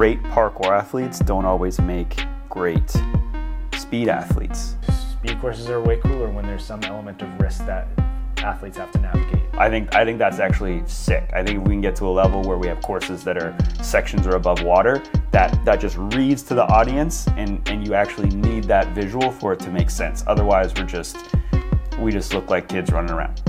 [0.00, 2.90] great parkour athletes don't always make great
[3.74, 4.74] speed athletes.
[5.12, 7.86] Speed courses are way cooler when there's some element of risk that
[8.38, 9.42] athletes have to navigate.
[9.58, 11.28] I think I think that's actually sick.
[11.34, 13.54] I think if we can get to a level where we have courses that are
[13.82, 15.02] sections are above water,
[15.32, 19.52] that that just reads to the audience and and you actually need that visual for
[19.52, 20.24] it to make sense.
[20.26, 21.18] Otherwise, we're just
[21.98, 23.42] we just look like kids running around.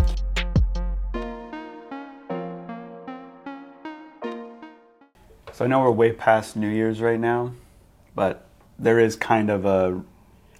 [5.53, 7.51] So I know we're way past New Year's right now,
[8.15, 8.45] but
[8.79, 10.01] there is kind of a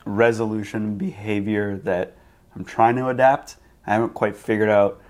[0.05, 2.17] resolution behavior that
[2.55, 3.55] I'm trying to adapt.
[3.87, 5.01] I haven't quite figured out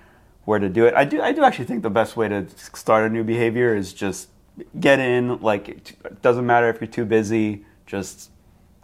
[0.45, 0.93] where to do it.
[0.93, 3.91] I do I do actually think the best way to start a new behavior is
[3.91, 4.29] just
[4.79, 8.29] get in like it doesn't matter if you're too busy, just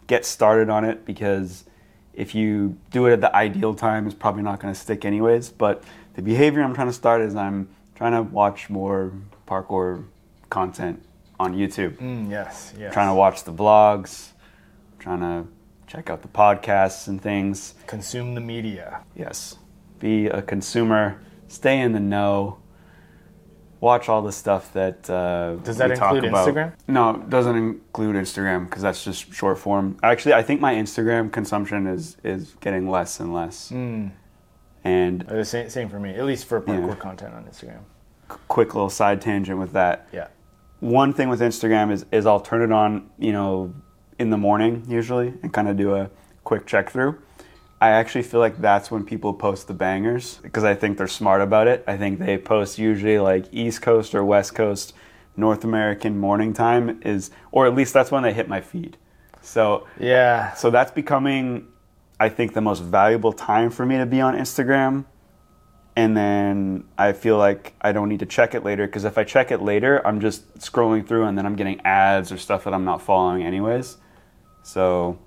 [0.08, 1.64] get started on it because
[2.12, 5.50] if you do it at the ideal time it's probably not going to stick anyways,
[5.50, 9.12] but the behavior I'm trying to start is I'm trying to watch more
[9.46, 10.04] parkour
[10.50, 11.02] content
[11.40, 11.96] on YouTube.
[11.98, 12.92] Mm, yes, yes.
[12.92, 14.30] Trying to watch the vlogs,
[14.98, 15.48] trying to
[15.86, 17.74] check out the podcasts and things.
[17.86, 19.02] consume the media.
[19.14, 19.56] Yes.
[20.00, 22.58] Be a consumer, stay in the know,
[23.80, 26.48] watch all the stuff that uh, Does that include about.
[26.48, 26.72] Instagram?
[26.88, 29.96] No, it doesn't include Instagram because that's just short form.
[30.02, 33.70] Actually, I think my Instagram consumption is is getting less and less.
[33.70, 34.10] Mm.
[34.84, 36.94] And Uh, The same, same for me, at least for parkour Yeah.
[36.96, 37.80] content on Instagram.
[38.46, 40.06] quick little side tangent with that.
[40.12, 40.28] Yeah.
[40.80, 43.74] One thing with Instagram is is I'll turn it on, you know,
[44.18, 46.10] in the morning usually and kind of do a
[46.44, 47.18] quick check through.
[47.80, 51.40] I actually feel like that's when people post the bangers because I think they're smart
[51.40, 51.84] about it.
[51.86, 54.94] I think they post usually like East Coast or West Coast
[55.36, 58.96] North American morning time is or at least that's when they hit my feed.
[59.40, 60.54] So Yeah.
[60.54, 61.68] so that's becoming
[62.20, 65.04] I think the most valuable time for me to be on Instagram.
[65.98, 69.24] And then I feel like I don't need to check it later because if I
[69.24, 72.72] check it later, I'm just scrolling through and then I'm getting ads or stuff that
[72.72, 73.96] I'm not following anyways.
[74.62, 75.18] So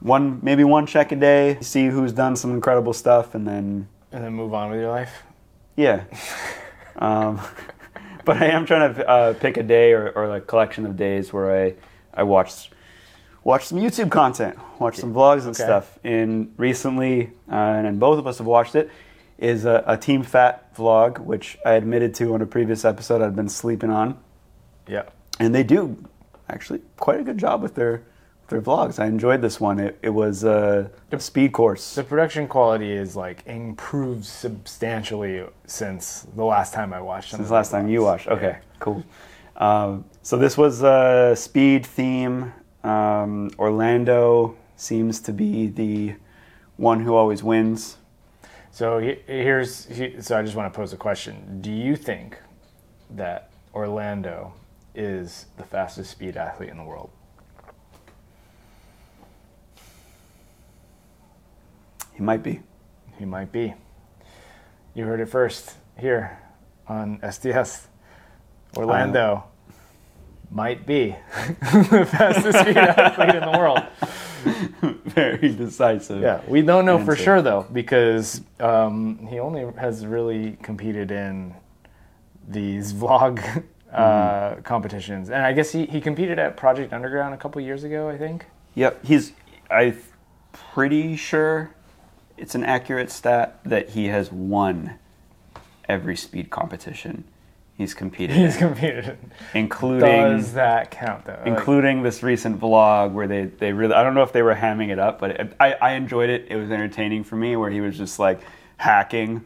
[0.00, 4.24] one maybe one check a day, see who's done some incredible stuff and then And
[4.24, 5.22] then move on with your life.
[5.76, 6.04] yeah.
[6.96, 7.38] um,
[8.24, 11.30] but I am trying to uh, pick a day or, or a collection of days
[11.30, 11.74] where I,
[12.14, 12.70] I watch
[13.44, 15.62] watch some YouTube content, watch some vlogs and Okay.
[15.62, 15.98] stuff.
[16.04, 17.54] And recently, uh,
[17.84, 18.90] and both of us have watched it,
[19.40, 23.34] is a, a Team Fat vlog, which I admitted to on a previous episode I'd
[23.34, 24.18] been sleeping on.
[24.86, 25.04] Yeah.
[25.40, 26.04] And they do
[26.48, 28.02] actually quite a good job with their
[28.50, 28.98] their vlogs.
[28.98, 29.78] I enjoyed this one.
[29.78, 31.94] It, it was a, speed course.
[31.94, 37.30] The production quality is like improved substantially since the last time I watched.
[37.30, 38.26] Since last time you watched.
[38.26, 39.04] Okay, cool.
[39.56, 42.52] Um, so this was a speed theme.
[42.82, 46.16] Um, Orlando seems to be the
[46.76, 47.98] one who always wins.
[48.80, 49.88] So here's
[50.24, 51.60] so I just want to pose a question.
[51.60, 52.38] Do you think
[53.10, 54.54] that Orlando
[54.94, 57.10] is the fastest speed athlete in the world?
[62.14, 62.60] He might be.
[63.18, 63.74] He might be.
[64.94, 66.38] You heard it first here
[66.88, 67.86] on STS.
[68.78, 69.44] Orlando
[70.50, 73.82] might be the fastest speed athlete in the world.
[75.04, 76.22] Very decisive.
[76.22, 81.54] Yeah, we don't know for sure though because um, he only has really competed in
[82.48, 87.60] these vlog uh, competitions, and I guess he, he competed at Project Underground a couple
[87.60, 88.08] years ago.
[88.08, 88.46] I think.
[88.74, 89.04] Yep.
[89.04, 89.32] He's.
[89.70, 89.96] I'm
[90.52, 91.70] pretty sure
[92.36, 94.98] it's an accurate stat that he has won
[95.88, 97.24] every speed competition
[97.80, 99.18] he's competed He's competed.
[99.54, 101.32] including Does that count though?
[101.32, 104.54] Like, including this recent vlog where they, they really I don't know if they were
[104.54, 106.46] hamming it up, but it, I, I enjoyed it.
[106.50, 108.40] It was entertaining for me where he was just like
[108.76, 109.44] hacking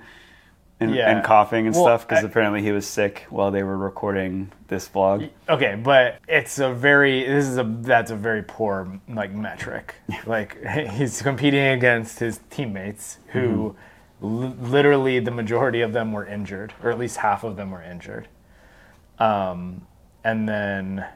[0.81, 1.11] and, Yeah.
[1.11, 4.89] and coughing and Well, stuff because apparently he was sick while they were recording this
[4.89, 5.31] vlog.
[5.49, 9.95] Okay, but it's a very this is a that's a very poor like metric.
[10.27, 10.59] Like
[10.91, 13.79] he's competing against his teammates who mm-hmm.
[14.25, 17.83] Li- literally the majority of them were injured, or at least half of them were
[17.83, 18.29] injured.
[19.19, 19.87] Um,
[20.25, 21.07] and then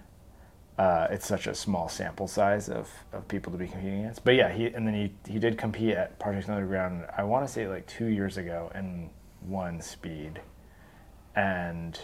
[0.78, 4.25] uh, it's such a small sample size of, of people to be competing against.
[4.25, 7.06] But yeah, he and then he he did compete at Project Underground.
[7.16, 9.10] I want to say like two years ago and
[9.43, 10.40] won speed,
[11.34, 11.99] and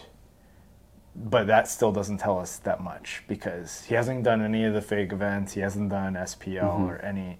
[1.15, 4.81] but that still doesn't tell us that much because he hasn't done any of the
[4.81, 5.53] fake events.
[5.53, 7.39] He hasn't done SPL or any.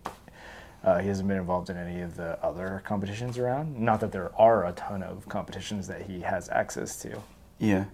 [0.85, 3.75] Uh, he hasn't been involved in any of the other competitions around.
[3.77, 7.19] Not that there are a ton of competitions that he has access to,
[7.57, 7.85] Yeah.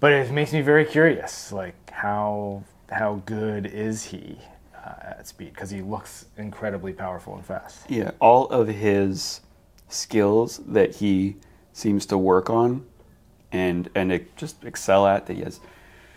[0.00, 1.52] but it makes me very curious.
[1.52, 4.38] Like how how good is he
[4.76, 5.54] uh, at speed?
[5.54, 7.88] Because he looks incredibly powerful and fast.
[7.88, 8.10] Yeah.
[8.20, 9.40] All of his
[9.88, 11.36] skills that he
[11.72, 12.84] seems to work on
[13.52, 15.60] and and it just excel at that he has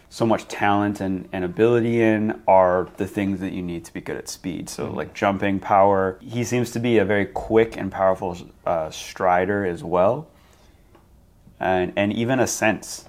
[0.09, 4.01] so much talent and, and ability in are the things that you need to be
[4.01, 4.69] good at speed.
[4.69, 6.17] So like jumping, power.
[6.21, 10.27] He seems to be a very quick and powerful uh, strider as well,
[11.59, 13.05] and and even a sense.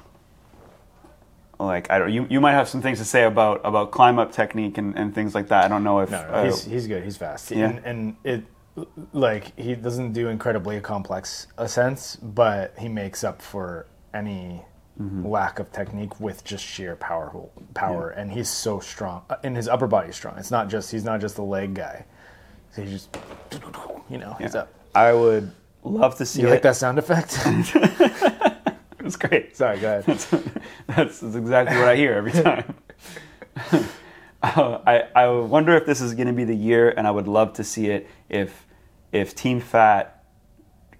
[1.58, 4.32] Like I don't, you, you might have some things to say about about climb up
[4.32, 5.64] technique and, and things like that.
[5.64, 7.02] I don't know if No, no, uh, he's he's good.
[7.02, 7.50] He's fast.
[7.50, 7.68] Yeah.
[7.68, 8.44] And, and it
[9.12, 14.62] like he doesn't do incredibly complex ascents, but he makes up for any
[15.00, 15.26] Mm-hmm.
[15.26, 17.30] lack of technique with just sheer power
[17.74, 20.38] power and he's so strong uh, and his upper body's strong.
[20.38, 22.06] It's not just he's not just a leg guy.
[22.74, 23.18] He's just
[24.08, 24.60] you know, he's yeah.
[24.60, 24.72] up.
[24.94, 25.52] I would
[25.84, 26.50] love to see You it.
[26.50, 27.38] like that sound effect?
[29.06, 29.56] It's great.
[29.56, 30.04] Sorry, go ahead.
[30.04, 30.34] That's,
[30.88, 32.74] that's exactly what I hear every time.
[34.42, 37.28] uh, I, I wonder if this is going to be the year, and I would
[37.28, 38.66] love to see it if
[39.12, 40.24] if Team Fat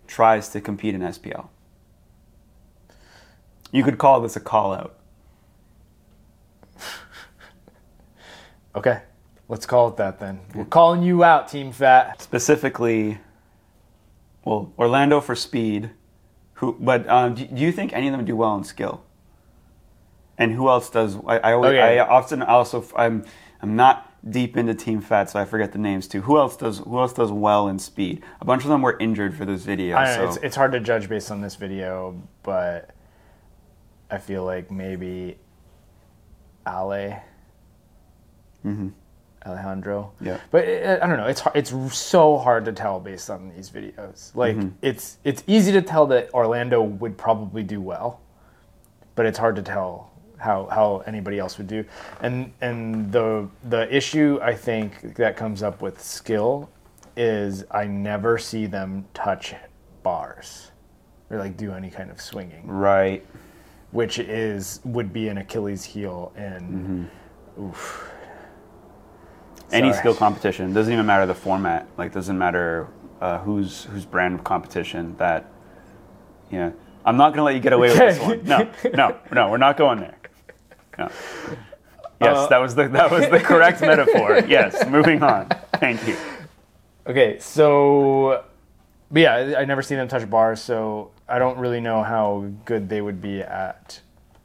[0.06, 1.48] tries to compete in SPL.
[3.72, 4.98] You could call this a call out.
[8.74, 9.00] Okay.
[9.48, 10.40] Let's call it that then.
[10.54, 12.20] We're calling you out, Team Fat.
[12.20, 13.18] Specifically,
[14.44, 15.90] well, Orlando for speed.
[16.54, 16.76] Who?
[16.78, 19.04] But um, do, do you think any of them do well in skill?
[20.36, 21.16] And who else does?
[21.26, 21.98] I, I, always, Okay.
[21.98, 23.24] I often also I'm
[23.62, 26.22] I'm not deep into Team Fat, so I forget the names too.
[26.22, 28.24] Who else does Who else does well in speed?
[28.40, 29.96] A bunch of them were injured for this video.
[29.96, 32.90] I don't know, it's, it's hard to judge based on this video, but
[34.10, 35.38] I feel like maybe
[36.66, 37.22] Ale,
[39.44, 40.12] Alejandro.
[40.16, 40.26] Mm-hmm.
[40.26, 40.40] Yeah.
[40.50, 41.26] But it, I don't know.
[41.26, 44.34] It's hard, it's so hard to tell based on these videos.
[44.34, 44.68] Like Mm-hmm.
[44.82, 48.20] it's it's easy to tell that Orlando would probably do well,
[49.14, 51.84] but it's hard to tell how how anybody else would do.
[52.20, 56.70] And and the the issue I think that comes up with skill
[57.16, 59.54] is I never see them touch
[60.02, 60.70] bars
[61.30, 63.24] or like do any kind of swinging, right.
[63.96, 67.08] Which is would be an Achilles heel and
[67.56, 67.64] Mm-hmm.
[67.64, 68.10] oof.
[69.72, 71.88] Any skill competition doesn't even matter the format.
[71.96, 72.88] Like doesn't matter
[73.20, 75.16] uh, whose whose brand of competition.
[75.16, 75.50] That
[76.50, 76.70] yeah.
[77.06, 78.44] I'm not gonna let you get away with this one.
[78.44, 79.50] No, no, no.
[79.50, 80.18] We're not going there.
[80.98, 81.08] No.
[82.20, 84.40] Yes, Uh, that was the that was the correct metaphor.
[84.46, 84.86] Yes.
[84.88, 85.48] Moving on.
[85.80, 86.16] Thank you.
[87.06, 88.44] Okay, so,
[89.10, 92.50] but yeah, I, I never seen them touch bars, so I don't really know how
[92.64, 94.00] good they would be at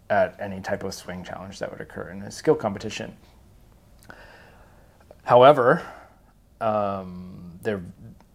[0.10, 3.16] at any type of swing challenge that would occur in a skill competition.
[5.24, 5.82] However,
[6.60, 7.82] um, they're,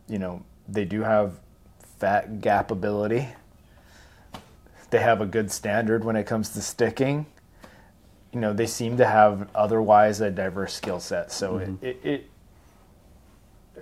[0.08, 1.38] you know, they do have
[1.98, 3.28] fat gap ability.
[4.88, 7.26] They have a good standard when it comes to sticking.
[8.32, 11.30] You know, they seem to have otherwise a diverse skill set.
[11.32, 12.30] So it, it, it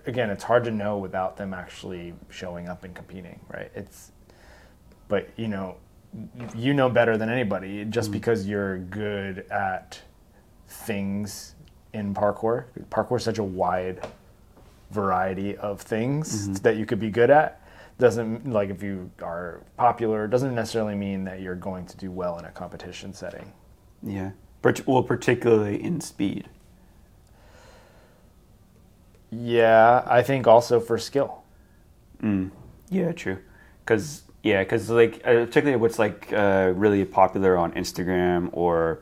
[0.06, 3.70] again, it's hard to know without them actually showing up and competing, right?
[3.75, 4.11] It's,
[5.14, 5.76] but you know,
[6.56, 7.84] you know better than anybody.
[7.84, 8.14] Just mm.
[8.14, 10.00] because you're good at
[10.66, 11.55] things
[11.93, 14.05] in parkour, parkour is such a wide
[14.90, 16.55] variety of things mm-hmm.
[16.64, 17.61] that you could be good at.
[18.00, 22.40] Doesn't like if you are popular doesn't necessarily mean that you're going to do well
[22.40, 23.52] in a competition setting.
[24.02, 24.32] Yeah.
[24.84, 26.49] Well, particularly in speed.
[29.31, 31.44] Yeah, I think also for skill.
[32.20, 32.50] Mm.
[32.90, 33.38] Yeah, true.
[33.84, 39.00] Because yeah, because like uh, particularly what's like uh, really popular on Instagram or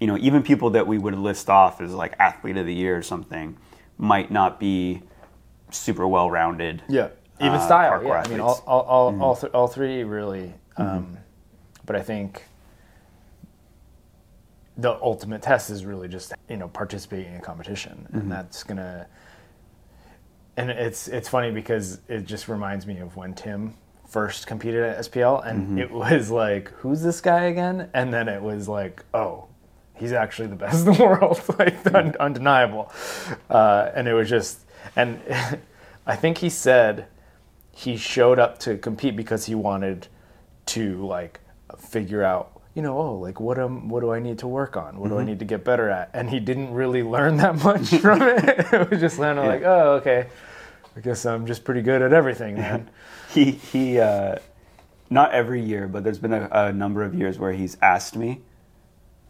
[0.00, 2.98] you know even people that we would list off as like athlete of the year
[2.98, 3.56] or something
[3.98, 5.00] might not be
[5.70, 6.82] super well rounded.
[6.88, 8.02] Yeah, even uh, style.
[8.02, 8.64] Yeah, I mean, all athletes.
[8.66, 10.54] all all, all, th- all three really.
[10.76, 11.16] Um,
[11.86, 12.42] But I think
[14.76, 19.06] the ultimate test is really just you know participating in a competition, and that's gonna.
[20.56, 23.74] And it's it's funny because it just reminds me of when Tim
[24.10, 25.78] first competed at SPL, and mm-hmm.
[25.78, 27.88] it was like, who's this guy again?
[27.94, 29.46] And then it was like, oh,
[29.94, 32.20] he's actually the best in the world, like un- mm-hmm.
[32.20, 32.92] undeniable.
[33.48, 34.60] Uh, and it was just,
[34.96, 35.20] and
[36.06, 37.06] I think he said
[37.72, 40.08] he showed up to compete because he wanted
[40.66, 41.40] to like
[41.78, 44.98] figure out, you know, oh, like what am what do I need to work on?
[44.98, 45.30] What do I mm-hmm.
[45.30, 46.10] need to get better at?
[46.12, 48.72] And he didn't really learn that much from it.
[48.72, 50.26] it was just kind of like, oh, okay.
[50.96, 52.90] I guess I'm just pretty good at everything, man.
[53.32, 53.98] He he.
[54.00, 54.36] Uh,
[55.12, 58.40] not every year, but there's been a, a number of years where he's asked me,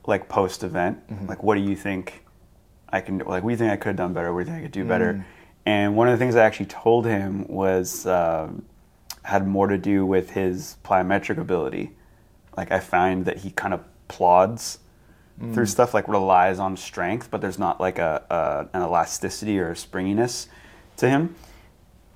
[0.07, 2.23] like post event, like what do you think
[2.91, 3.25] I can do?
[3.25, 4.33] Like, what do you think I could have done better?
[4.33, 5.27] What do you think I could do better?
[5.65, 8.65] And one of the things I actually told him was um
[9.23, 11.93] had more to do with his plyometric ability.
[12.57, 14.81] Like, I find that he kind of plods
[15.55, 19.71] through stuff, like relies on strength, but there's not like a, a an elasticity or
[19.71, 20.49] a springiness
[20.99, 21.35] to him.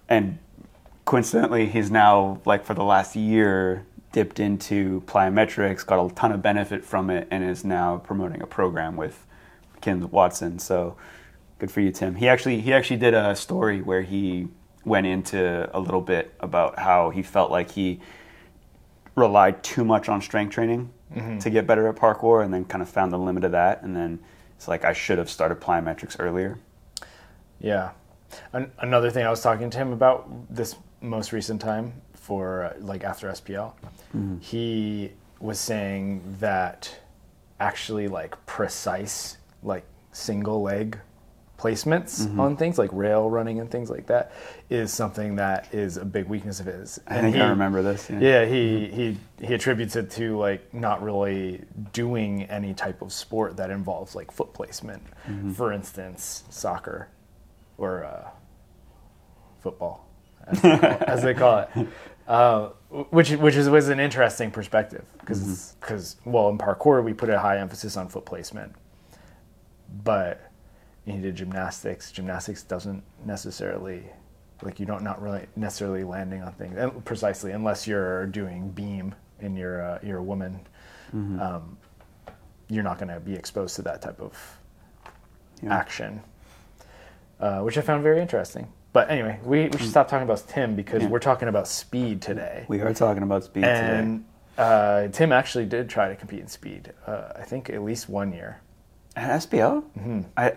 [0.09, 0.39] And
[1.05, 6.41] coincidentally, he's now like for the last year dipped into plyometrics, got a ton of
[6.43, 9.27] benefit from it, and is now promoting a program with
[9.81, 10.59] Kim Watson.
[10.59, 10.97] So
[11.59, 12.15] good for you, Tim.
[12.17, 14.49] He actually he actually did a story where he
[14.85, 18.01] went into a little bit about how he felt like he
[19.17, 21.39] relied too much on strength training Mm-hmm.
[21.39, 23.95] to get better at parkour, and then kind of found the limit of that, and
[23.95, 24.19] then
[24.57, 26.59] it's like I should have started plyometrics earlier.
[27.61, 27.91] Yeah.
[28.53, 32.73] An- another thing I was talking to him about this most recent time for uh,
[32.81, 33.73] like after SPL,
[34.41, 37.01] he was saying that
[37.61, 40.99] actually like precise like single leg
[41.59, 44.33] placements on things like rail running and things like that
[44.71, 47.01] is something that is a big weakness of his.
[47.07, 48.11] I And think I remember this.
[48.11, 53.57] yeah, he, he he attributes it to like not really doing any type of sport
[53.57, 55.03] that involves like foot placement.
[55.55, 57.09] For instance, soccer
[57.79, 58.29] or uh,
[59.61, 60.07] football,
[60.47, 61.89] as they call, as they call it.
[62.27, 62.69] Uh,
[63.11, 67.39] which which is was an interesting perspective because because well in parkour we put a
[67.39, 68.73] high emphasis on foot placement,
[70.05, 70.51] but
[71.05, 72.11] you did gymnastics.
[72.13, 74.05] Gymnastics doesn't necessarily
[74.63, 79.15] like you don't not really necessarily landing on things and precisely unless you're doing beam
[79.41, 80.61] and you're a, you're a woman.
[81.13, 81.77] Um,
[82.69, 84.37] you're not going to be exposed to that type of
[85.63, 85.73] Yeah.
[85.77, 86.23] action,
[87.39, 88.67] uh, which I found very interesting.
[88.95, 91.09] But anyway, we, we should stop talking about Tim because Yeah.
[91.09, 92.65] we're talking about speed today.
[92.69, 93.99] We are talking about speed today.
[93.99, 94.25] And
[94.57, 96.93] uh, Tim actually did try to compete in speed.
[97.07, 98.61] Uh, I think at least one year.
[99.17, 100.21] At SPL, Mm-hmm.
[100.37, 100.53] I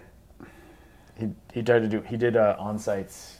[1.19, 3.39] He he tried to do he did uh, on sites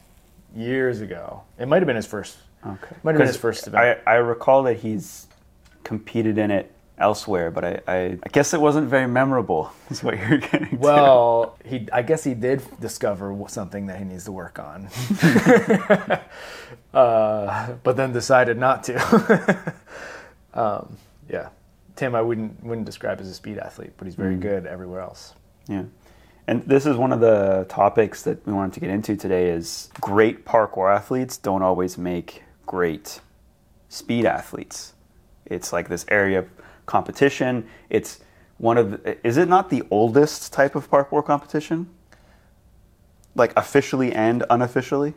[0.56, 1.44] years ago.
[1.60, 2.38] It might have been his first.
[2.66, 2.96] okay.
[3.04, 4.00] Might have been his first event.
[4.08, 5.28] I, I recall that he's
[5.84, 9.72] competed in it elsewhere, but I, I, I guess it wasn't very memorable.
[9.90, 10.70] Is what you're getting.
[10.70, 10.76] to.
[10.78, 14.90] Well, he I guess he did discover something that he needs to work on,
[16.94, 19.74] uh, but then decided not to.
[20.54, 20.98] um,
[21.30, 21.50] yeah,
[21.96, 25.34] Tim, I wouldn't wouldn't describe as a speed athlete, but he's very good everywhere else.
[25.68, 25.84] Yeah.
[26.50, 29.90] And this is one of the topics that we wanted to get into today is
[30.00, 33.20] great parkour athletes don't always make great
[33.90, 34.94] speed athletes.
[35.46, 36.46] It's like this area
[36.88, 37.68] competition.
[37.92, 38.20] It's
[38.58, 41.90] one of the, is it not the oldest type of parkour competition?
[43.36, 45.14] Like officially and unofficially?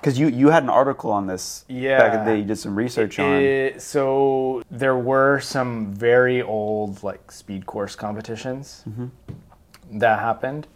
[0.00, 2.18] Cuz you you had an article on this back in Yeah.
[2.18, 3.32] the day you did some research on.
[3.42, 9.08] It- so there were some very old like speed course competitions mm-hmm.
[9.98, 10.68] that happened.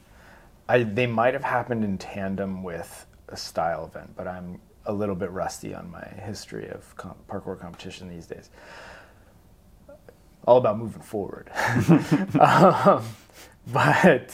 [0.68, 5.14] I, they might have happened in tandem with a style event, but I'm a little
[5.14, 8.50] bit rusty on my history of com- parkour competition these days.
[10.46, 11.50] All about moving forward.
[12.40, 13.04] um,
[13.72, 14.32] but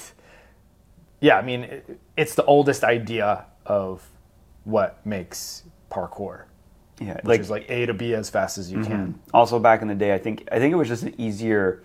[1.21, 4.09] yeah, I mean, it, it's the oldest idea of
[4.65, 6.45] what makes parkour,
[7.01, 9.19] yeah, which is like A to B as fast as you can.
[9.35, 11.83] Also, back in the day, I think I think it was just an easier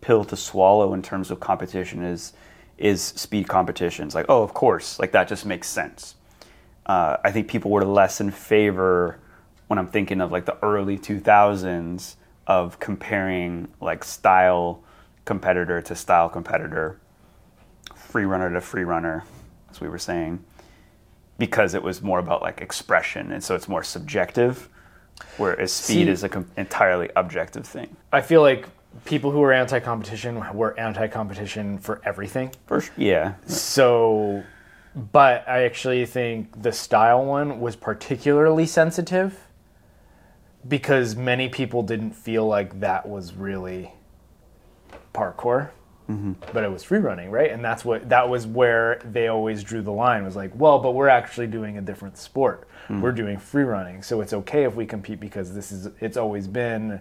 [0.00, 2.34] pill to swallow in terms of competition is
[2.76, 4.14] is speed competitions.
[4.14, 6.16] Like, oh, of course, like that just makes sense.
[6.84, 9.18] Uh, I think people were less in favor
[9.68, 14.82] when I'm thinking of like the early 2000s of comparing like style
[15.24, 16.98] competitor to style competitor,
[17.94, 19.24] free runner to free runner,
[19.70, 20.42] as we were saying,
[21.38, 24.68] because it was more about like expression, and so it's more subjective.
[25.36, 27.96] Whereas speed See- is an com- entirely objective thing.
[28.12, 28.66] I feel like
[29.04, 32.50] people who are anti-competition were anti-competition for everything.
[32.66, 34.42] First, yeah, So,
[35.12, 39.46] but I actually think the style one was particularly sensitive
[40.66, 43.92] because many people didn't feel like that was really
[45.14, 45.70] parkour,
[46.52, 47.50] but it was free running, right?
[47.50, 50.92] And that's what that was where they always drew the line was like, well, but
[50.92, 52.68] we're actually doing a different sport.
[53.00, 56.46] We're doing free running, so it's okay if we compete because this is it's always
[56.46, 57.00] been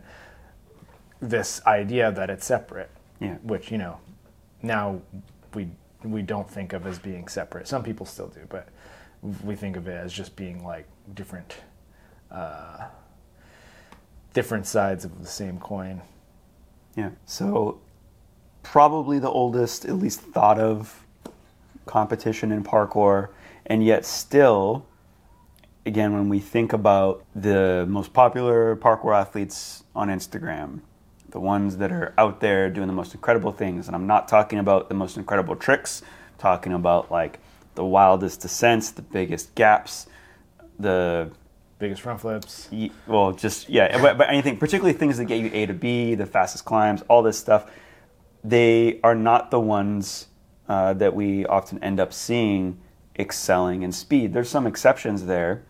[1.19, 2.89] this idea that it's separate
[3.21, 3.35] yeah.
[3.43, 3.97] which you know
[4.61, 5.01] now
[5.53, 5.69] we
[6.03, 7.67] we don't think of as being separate.
[7.67, 8.67] Some people still do, but
[9.43, 11.57] we think of it as just being like different
[12.31, 12.87] uh,
[14.33, 16.01] different sides of the same coin.
[16.95, 17.11] Yeah.
[17.25, 17.79] So
[18.63, 21.05] probably the oldest, at least thought of
[21.85, 23.29] competition in parkour,
[23.65, 24.85] and yet still,
[25.85, 30.81] again, when we think about the most popular parkour athletes on Instagram,
[31.29, 34.59] the ones that are out there doing the most incredible things, and I'm not talking
[34.59, 37.39] about the most incredible tricks, I'm talking about like
[37.75, 40.07] the wildest descents, the biggest gaps,
[40.77, 41.31] the
[41.81, 42.69] Biggest front flips.
[43.07, 46.27] Well, just yeah, but, but anything, particularly things that get you A to B, the
[46.27, 47.71] fastest climbs, all this stuff,
[48.43, 50.27] they are not the ones
[50.69, 52.79] uh, that we often end up seeing
[53.17, 54.31] excelling in speed.
[54.31, 55.63] There's some exceptions there,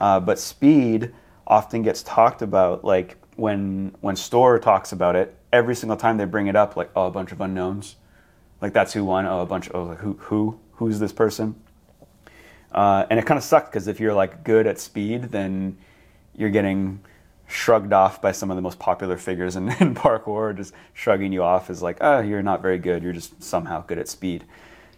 [0.00, 1.14] uh, but speed,
[1.46, 2.84] often gets talked about.
[2.84, 6.90] Like when when Storror talks about it, every single time they bring it up, like
[6.96, 7.94] oh, a bunch of unknowns.
[8.60, 9.26] Like that's who won.
[9.26, 9.70] Oh, a bunch.
[9.72, 11.54] Oh, like, who who who's this person?
[12.76, 15.78] Uh, and it kind of sucked because if you're like good at speed, then
[16.36, 17.00] you're getting
[17.46, 21.42] shrugged off by some of the most popular figures in, in parkour, just shrugging you
[21.42, 23.02] off as like, oh, you're not very good.
[23.02, 24.44] You're just somehow good at speed.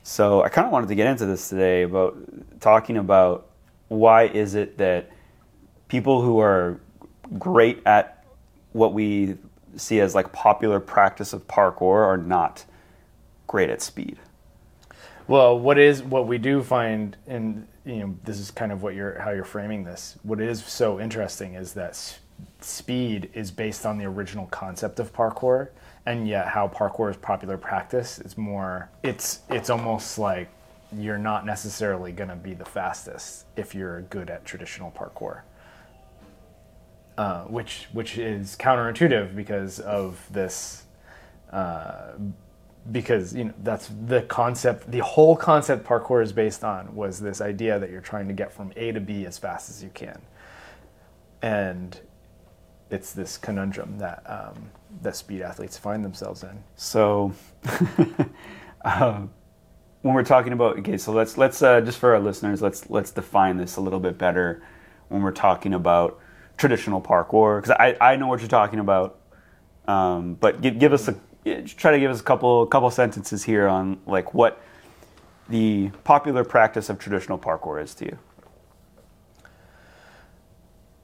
[0.03, 2.17] So I kind of wanted to get into this today about
[2.61, 3.47] talking about
[3.89, 5.11] why is it that
[5.87, 6.81] people who are
[7.39, 8.25] great at
[8.73, 9.37] what we
[9.77, 12.65] see as like popular practice of parkour are not
[13.47, 14.19] great at speed.
[15.29, 18.95] Well, what is what we do find, and you know, this is kind of what
[18.95, 20.17] you're how you're framing this.
[20.23, 22.19] What is so interesting is that s-
[22.61, 25.69] speed is based on the original concept of parkour,
[26.07, 28.19] and yet how parkour is popular practice.
[28.19, 28.89] It's more.
[29.03, 30.49] It's it's almost like
[30.97, 35.43] you're not necessarily going to be the fastest if you're good at traditional parkour.
[37.19, 40.85] Uh, which which is counterintuitive because of this
[41.53, 42.13] uh,
[42.91, 47.41] because you know that's the concept the whole concept parkour is based on was this
[47.41, 50.21] idea that you're trying to get from a to b as fast as you can.
[51.43, 51.99] And
[52.91, 54.71] it's this conundrum that um,
[55.03, 56.63] that speed athletes find themselves in.
[56.77, 57.33] So,
[58.85, 59.31] um,
[60.03, 63.11] when we're talking about okay, so let's let's uh, just for our listeners, let's let's
[63.11, 64.63] define this a little bit better
[65.09, 66.19] when we're talking about
[66.57, 69.21] traditional parkour because I, I know what you're talking about,
[69.87, 71.15] um, but give, give us a
[71.63, 74.61] try to give us a couple couple sentences here on like what
[75.49, 78.19] the popular practice of traditional parkour is to you.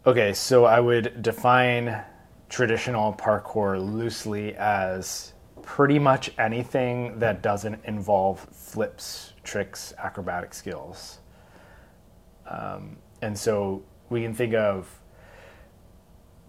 [0.07, 2.03] Okay, so I would define
[2.51, 5.33] traditional parkour loosely as
[5.63, 11.21] pretty much anything that doesn't involve flips, tricks, acrobatic skills.
[12.47, 14.91] Um, and so we can think of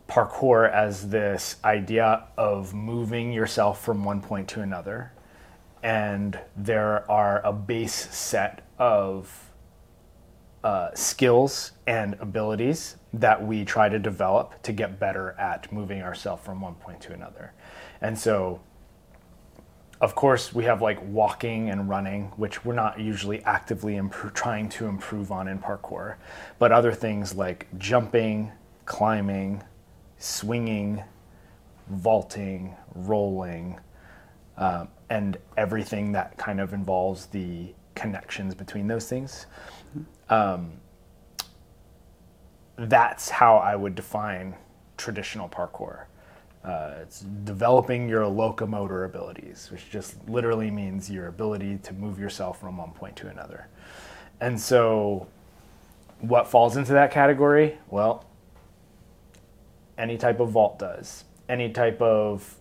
[0.07, 5.11] parkour as this idea of moving yourself from one point to another.
[5.83, 9.51] And there are a base set of
[10.63, 16.43] uh, skills and abilities that we try to develop to get better at moving ourselves
[16.43, 17.53] from one point to another.
[18.01, 18.61] And so,
[20.01, 24.67] of course, we have like walking and running, which we're not usually actively impro- trying
[24.69, 26.15] to improve on in parkour,
[26.57, 28.51] but other things like jumping,
[28.85, 29.63] climbing,
[30.25, 31.03] swinging,
[31.87, 33.79] vaulting, rolling,
[34.57, 39.45] um, and everything that kind of involves the connections between those things.
[40.29, 40.71] Um,
[42.77, 44.55] that's how I would define
[44.97, 46.05] traditional parkour.
[46.63, 52.59] Uh, it's developing your locomotor abilities, which just literally means your ability to move yourself
[52.59, 53.67] from one point to another.
[54.41, 55.27] And so,
[56.21, 57.77] what falls into that category?
[57.89, 58.25] Well,
[59.97, 62.55] any type of vault does, any type of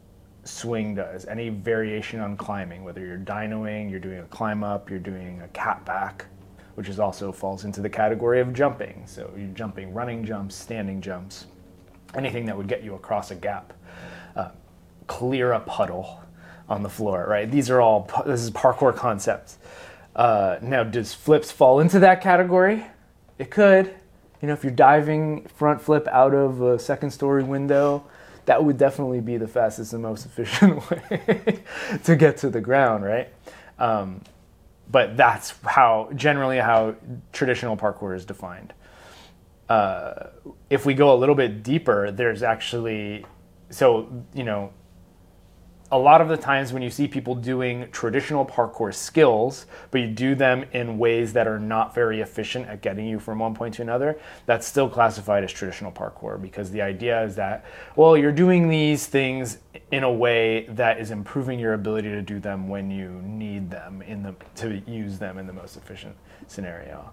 [0.44, 4.98] swing does, any variation on climbing, whether you're dynoing, you're doing a climb up, you're
[4.98, 6.26] doing a cat back,
[6.74, 9.02] which is also falls into the category of jumping.
[9.06, 11.46] So you're jumping running jumps, standing jumps,
[12.14, 13.72] anything that would get you across a gap,
[14.36, 14.50] uh,
[15.06, 16.20] clear a puddle
[16.68, 17.50] on the floor, right?
[17.50, 19.58] These are all, this is parkour concepts.
[20.14, 22.86] Uh, now, does flips fall into that category?
[23.38, 23.94] It could.
[24.44, 28.04] You know, if you're diving front flip out of a second story window,
[28.44, 31.62] that would definitely be the fastest and most efficient way
[32.04, 33.32] to get to the ground, right?
[33.78, 34.20] Um,
[34.90, 36.94] but that's how generally how
[37.32, 38.74] traditional parkour is defined.
[39.70, 40.26] Uh,
[40.68, 43.24] if we go a little bit deeper, there's actually
[43.70, 44.74] so you know
[45.94, 50.08] a lot of the times when you see people doing traditional parkour skills, but you
[50.08, 53.74] do them in ways that are not very efficient at getting you from one point
[53.74, 58.32] to another, that's still classified as traditional parkour because the idea is that, well, you're
[58.32, 59.58] doing these things
[59.92, 64.02] in a way that is improving your ability to do them when you need them
[64.02, 66.16] in the to use them in the most efficient
[66.48, 67.12] scenario.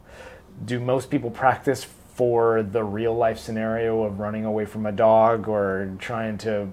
[0.65, 5.47] Do most people practice for the real life scenario of running away from a dog
[5.47, 6.67] or trying to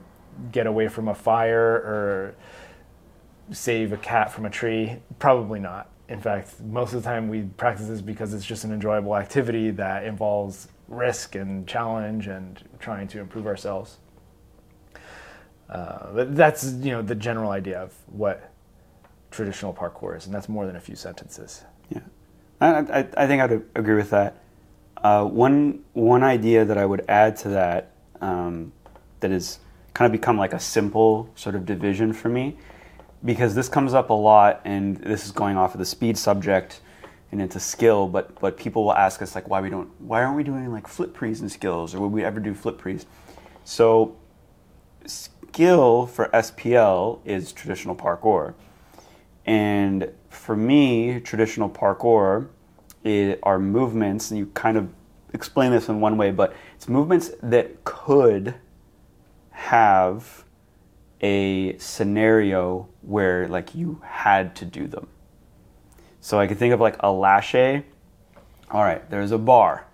[0.52, 2.34] get away from a fire or
[3.50, 4.96] save a cat from a tree?
[5.18, 5.90] Probably not.
[6.08, 9.70] In fact, most of the time we practice this because it's just an enjoyable activity
[9.72, 13.98] that involves risk and challenge and trying to improve ourselves.
[15.68, 18.52] Uh, that's you know the general idea of what
[19.30, 21.64] traditional parkour is, and that's more than a few sentences.
[21.90, 22.00] Yeah,
[22.60, 24.42] I, I, I think I'd agree with that.
[24.96, 28.72] Uh, one one idea that I would add to that um,
[29.20, 29.58] that is
[29.94, 32.56] kind of become like a simple sort of division for me
[33.24, 36.80] because this comes up a lot, and this is going off of the speed subject.
[37.30, 40.36] and into skill, but but people will ask us like why we don't why aren't
[40.36, 43.06] we doing like flip prees and skills or would we ever do flip prees?
[43.64, 44.16] So
[45.06, 48.54] skill for SPL is traditional parkour.
[49.44, 52.48] And for me, traditional parkour
[53.04, 54.88] it, are movements, and you kind of
[55.32, 58.54] explain this in one way, but it's movements that could
[59.58, 60.44] have
[61.20, 65.08] a scenario where like you had to do them.
[66.20, 67.82] So I can think of like a lache.
[68.70, 69.86] All right, there's a bar.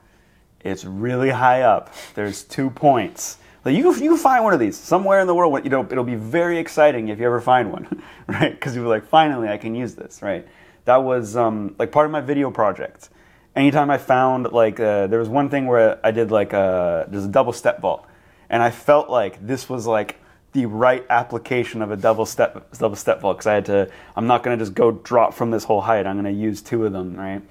[0.60, 1.94] It's really high up.
[2.14, 3.38] There's two points.
[3.64, 5.64] Like you, you find one of these somewhere in the world.
[5.64, 8.52] You know, it'll be very exciting if you ever find one, right?
[8.52, 10.46] Because you're like, finally, I can use this, right?
[10.84, 13.08] That was um, like part of my video project.
[13.56, 17.24] Anytime I found like uh, there was one thing where I did like a there's
[17.24, 18.06] a double step vault,
[18.50, 20.18] and I felt like this was like
[20.52, 23.90] the right application of a double step double step vault because I had to.
[24.16, 26.06] I'm not going to just go drop from this whole height.
[26.06, 27.42] I'm going to use two of them, right?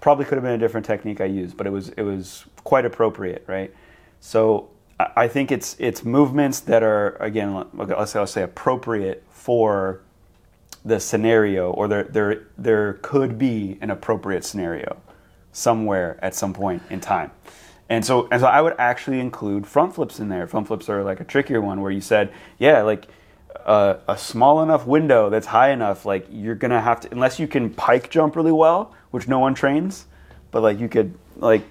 [0.00, 2.84] Probably could have been a different technique I used, but it was it was quite
[2.84, 3.72] appropriate, right?
[4.20, 10.02] So I think it's it's movements that are again let's say I'll say appropriate for
[10.84, 15.00] the scenario, or there there there could be an appropriate scenario
[15.52, 17.30] somewhere at some point in time.
[17.90, 20.46] And so, and so I would actually include front flips in there.
[20.46, 23.06] Front flips are like a trickier one where you said, yeah, like
[23.66, 27.48] uh, a small enough window that's high enough, like you're gonna have to, unless you
[27.48, 30.06] can pike jump really well, which no one trains,
[30.52, 31.64] but like you could like,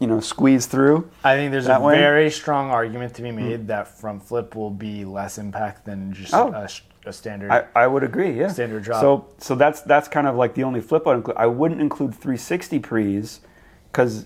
[0.00, 1.10] you know, squeeze through.
[1.22, 1.96] I think there's a way.
[1.96, 6.32] very strong argument to be made that front flip will be less impact than just
[6.32, 6.52] Oh.
[6.52, 6.68] a,
[7.06, 7.50] a standard.
[7.50, 8.48] I, I would agree, yeah.
[8.48, 9.02] Standard drop.
[9.02, 11.36] So so that's that's kind of like the only flip I'd include.
[11.36, 13.40] I wouldn't include 360 pre's
[13.92, 14.24] because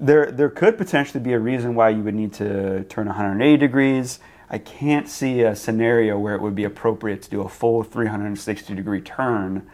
[0.00, 4.18] there there could potentially be a reason why you would need to turn 180 degrees.
[4.48, 8.74] I can't see a scenario where it would be appropriate to do a full 360
[8.74, 9.68] degree turn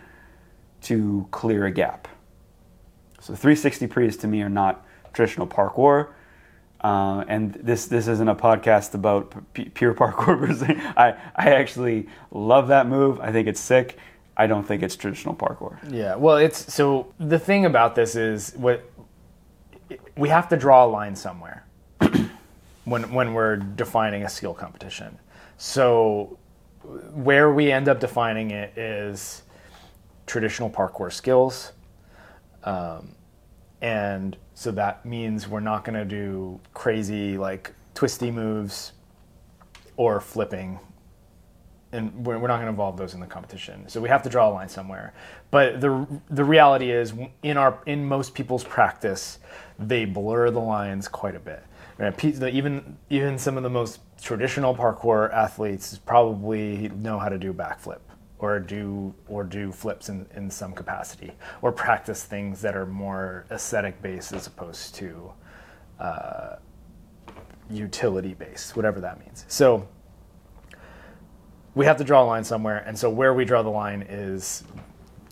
[0.82, 2.08] to clear a gap.
[3.20, 6.08] So 360 pre's to me are not traditional parkour.
[6.80, 10.38] Uh, and this this isn't a podcast about p- pure parkour.
[10.96, 13.18] I I actually love that move.
[13.20, 13.96] I think it's sick.
[14.36, 15.78] I don't think it's traditional parkour.
[15.90, 18.84] Yeah, well, it's so the thing about this is what
[20.16, 21.66] we have to draw a line somewhere
[22.84, 25.18] when when we're defining a skill competition.
[25.58, 26.38] So
[27.12, 29.42] where we end up defining it is
[30.26, 31.72] traditional parkour skills,
[32.64, 33.14] um,
[33.80, 38.92] and so that means we're not going to do crazy like twisty moves
[39.96, 40.78] or flipping
[41.92, 43.88] and we're, we're not going to involve those in the competition.
[43.88, 45.14] So we have to draw a line somewhere.
[45.50, 49.38] But the the reality is, in our in most people's practice,
[49.78, 51.62] they blur the lines quite a bit.
[51.98, 52.24] Right?
[52.24, 58.00] Even even some of the most traditional parkour athletes probably know how to do backflip
[58.38, 63.46] or do or do flips in, in some capacity or practice things that are more
[63.50, 65.32] aesthetic based as opposed to
[66.00, 66.56] uh,
[67.70, 69.44] utility based, whatever that means.
[69.48, 69.88] So
[71.76, 74.64] we have to draw a line somewhere, and so where we draw the line is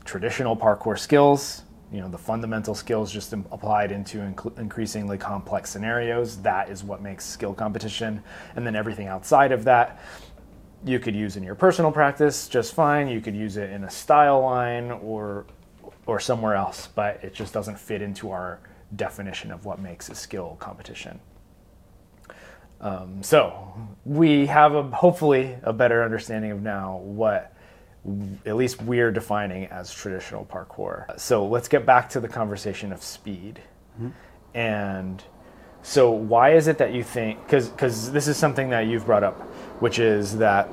[0.04, 1.62] traditional parkour skills.
[1.90, 6.36] You know, the fundamental skills just applied into inc- increasingly complex scenarios.
[6.42, 8.22] That is what makes skill competition,
[8.56, 9.98] and then everything outside of that,
[10.84, 13.08] you could use in your personal practice just fine.
[13.08, 15.46] You could use it in a style line or
[16.04, 18.60] or somewhere else, but it just doesn't fit into our
[18.96, 21.18] definition of what makes a skill competition.
[22.84, 23.72] Um, so
[24.04, 27.54] we have a hopefully a better understanding of now what
[28.04, 31.18] w- at least we're defining as traditional parkour.
[31.18, 33.60] So let's get back to the conversation of speed.
[34.52, 35.24] And
[35.82, 39.24] so why is it that you think cuz cuz this is something that you've brought
[39.24, 39.40] up
[39.80, 40.68] which is that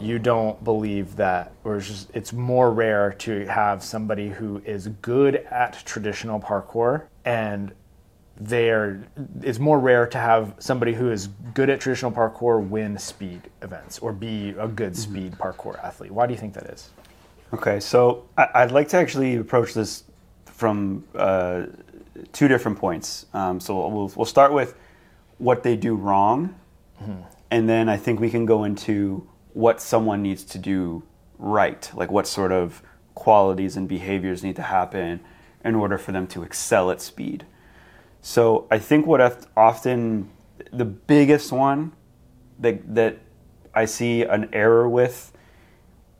[0.00, 4.88] you don't believe that or it's just it's more rare to have somebody who is
[5.02, 7.72] good at traditional parkour and
[8.40, 9.04] they're
[9.42, 13.98] it's more rare to have somebody who is good at traditional parkour win speed events
[13.98, 16.10] or be a good speed parkour athlete.
[16.10, 16.90] Why do you think that is?
[17.52, 20.04] Okay, so I, I'd like to actually approach this
[20.46, 21.64] from uh,
[22.32, 23.26] two different points.
[23.34, 24.74] Um, so we'll, we'll start with
[25.38, 26.54] what they do wrong,
[27.50, 31.02] and then I think we can go into what someone needs to do
[31.38, 32.82] right, like what sort of
[33.14, 35.20] qualities and behaviors need to happen
[35.64, 37.44] in order for them to excel at speed.
[38.22, 40.30] So I think what often
[40.72, 41.92] the biggest one
[42.60, 43.18] that that
[43.74, 45.32] I see an error with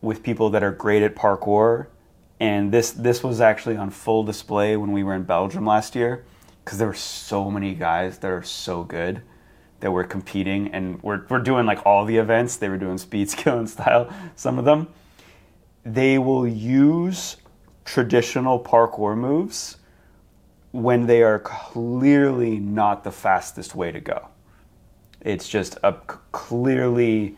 [0.00, 1.86] with people that are great at parkour,
[2.40, 6.24] and this this was actually on full display when we were in Belgium last year,
[6.64, 9.22] because there were so many guys that are so good
[9.78, 12.56] that were competing, and we're we're doing like all the events.
[12.56, 14.12] They were doing speed, skill, and style.
[14.34, 14.88] Some of them,
[15.84, 17.36] they will use
[17.84, 19.76] traditional parkour moves
[20.72, 24.28] when they are clearly not the fastest way to go.
[25.20, 25.92] It's just a
[26.32, 27.36] clearly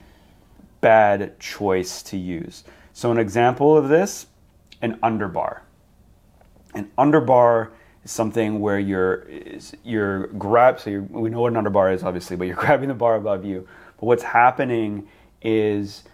[0.80, 2.64] bad choice to use.
[2.92, 4.26] So, an example of this
[4.84, 5.60] an underbar.
[6.74, 7.70] An underbar
[8.04, 9.26] is something where you're
[9.82, 10.78] you're grab.
[10.78, 13.44] So you're, we know what an underbar is, obviously, but you're grabbing the bar above
[13.44, 13.66] you.
[13.98, 15.08] But what's happening
[15.42, 16.04] is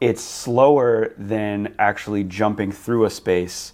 [0.00, 3.72] it's slower than actually jumping through a space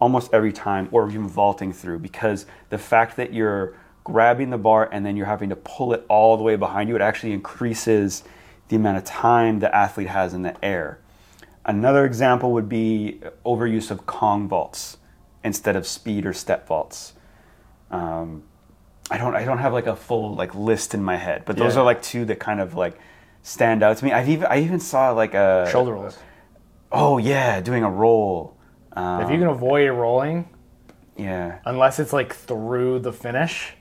[0.00, 4.88] almost every time or even vaulting through because the fact that you're grabbing the bar
[4.92, 8.22] and then you're having to pull it all the way behind you it actually increases
[8.68, 10.98] the amount of time the athlete has in the air
[11.64, 14.98] another example would be overuse of kong vaults
[15.42, 17.14] instead of speed or step vaults
[17.90, 18.42] um,
[19.10, 21.74] I don't I don't have like a full like list in my head, but those
[21.74, 21.82] Yeah.
[21.82, 22.98] are like two that kind of like
[23.42, 24.12] stand out to me.
[24.12, 26.18] I've even I even saw like a Shoulder rolls.
[26.90, 28.53] Oh yeah, doing a roll.
[28.96, 30.48] Um, If you can avoid rolling,
[31.16, 33.74] yeah, unless it's like through the finish,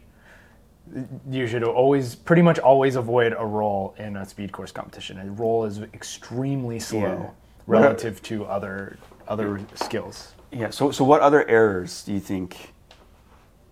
[1.29, 5.17] you should always, pretty much always avoid a roll in a speed course competition.
[5.19, 7.29] A roll is extremely slow Yeah.
[7.67, 8.97] relative to other
[9.27, 10.33] other skills.
[10.51, 10.69] yeah.
[10.69, 12.73] So so what other errors do you think?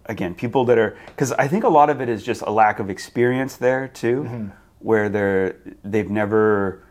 [0.06, 2.80] Again, people that are because I think a lot of it is just a lack
[2.80, 4.48] of experience there too, Mm-hmm.
[4.80, 6.84] where they're they've never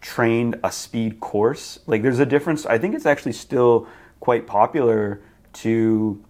[0.00, 1.78] trained a speed course.
[1.86, 2.66] Like there's a difference.
[2.66, 3.86] I think it's actually still
[4.20, 5.20] quite popular
[5.54, 6.22] to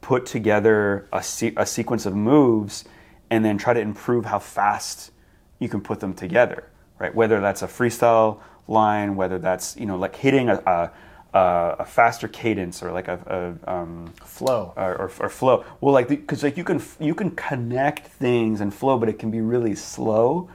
[0.00, 2.84] put together a, se- a sequence of moves
[3.30, 5.10] and then try to improve how fast
[5.58, 6.64] you can put them together,
[6.98, 7.14] right?
[7.14, 10.90] Whether that's a freestyle line, whether that's you know like hitting a a,
[11.38, 14.72] a, a faster cadence or like a, a um, Flow.
[14.76, 15.64] or, or, or flow.
[15.80, 19.30] Well, like because like you can you can connect things and flow, but it can
[19.30, 20.48] be really slow.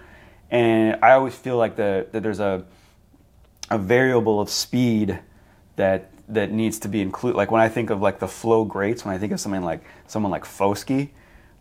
[0.51, 2.65] And I always feel like the that there's a
[3.69, 5.19] a variable of speed
[5.75, 7.37] that that needs to be included.
[7.37, 9.81] Like when I think of like the flow greats, when I think of something like
[10.07, 11.09] someone like Foski,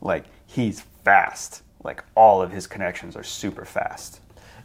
[0.00, 1.62] like he's fast.
[1.82, 4.20] Like all of his connections are super fast.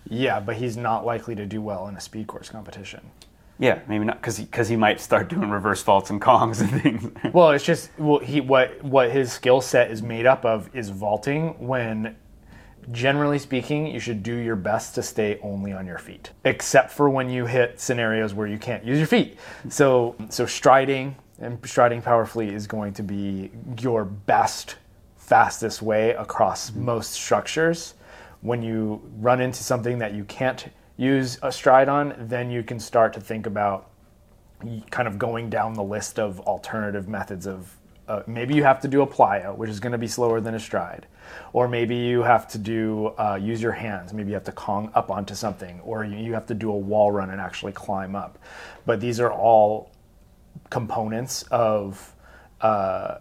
[0.09, 3.01] Yeah, but he's not likely to do well in a speed course competition.
[3.59, 7.33] Yeah, maybe not because because he, might start doing reverse vaults and kongs and things.
[7.33, 10.89] Well, it's just well, he what what his skill set is made up of is
[10.89, 11.65] vaulting.
[11.65, 12.15] When
[12.91, 17.09] generally speaking, you should do your best to stay only on your feet, except for
[17.09, 19.37] when you hit scenarios where you can't use your feet.
[19.69, 24.75] So so striding and striding powerfully is going to be your best
[25.15, 27.95] fastest way across most structures.
[28.41, 30.67] When you run into something that you can't
[30.97, 33.89] use a stride on, then you can start to think about
[34.91, 37.75] kind of going down the list of alternative methods of
[38.07, 40.55] uh, maybe you have to do a plyo, which is going to be slower than
[40.55, 41.07] a stride,
[41.53, 44.13] or maybe you have to do uh, use your hands.
[44.13, 46.77] Maybe you have to kong up onto something, or you, you have to do a
[46.77, 48.37] wall run and actually climb up.
[48.85, 49.91] But these are all
[50.69, 52.13] components of
[52.61, 53.19] uh,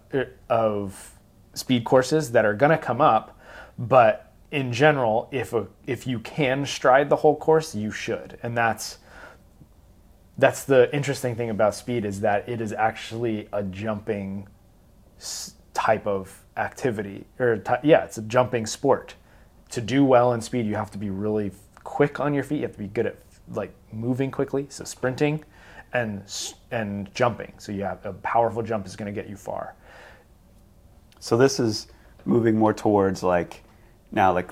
[0.49, 1.12] of
[1.55, 3.38] speed courses that are going to come up,
[3.79, 8.57] but in general, if a, if you can stride the whole course, you should, and
[8.57, 8.99] that's
[10.38, 14.49] that's the interesting thing about speed is that it is actually a jumping
[15.75, 19.15] type of activity or ty- yeah it's a jumping sport
[19.71, 21.51] to do well in speed you have to be really
[21.83, 23.17] quick on your feet you have to be good at
[23.55, 25.43] like moving quickly so sprinting
[25.95, 26.23] and
[26.71, 29.75] and jumping so you have a powerful jump is going to get you far
[31.21, 31.87] So this is
[32.25, 33.63] moving more towards like
[34.11, 34.51] now like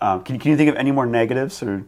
[0.00, 1.84] um, can, can you think of any more negatives or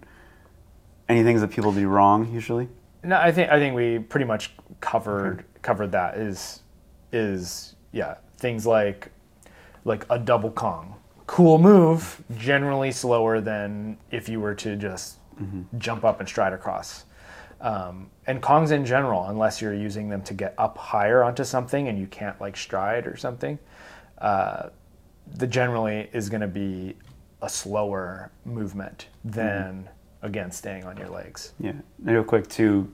[1.09, 2.69] any things that people do wrong usually?
[3.03, 6.17] No, I think I think we pretty much covered covered that.
[6.19, 6.61] Is
[7.13, 9.11] is yeah things like
[9.85, 10.95] like a double Kong,
[11.27, 15.19] cool move, generally slower than if you were to just
[15.79, 17.05] jump up and stride across.
[17.61, 21.89] Um, and Kongs in general, unless you're using them to get up higher onto something
[21.89, 23.59] and you can't like stride or something,
[24.19, 24.69] uh,
[25.37, 26.97] the generally is going to be
[27.43, 29.89] a slower movement than
[30.23, 31.53] again staying on your legs.
[31.61, 31.71] Yeah.
[31.71, 32.93] And real quick too,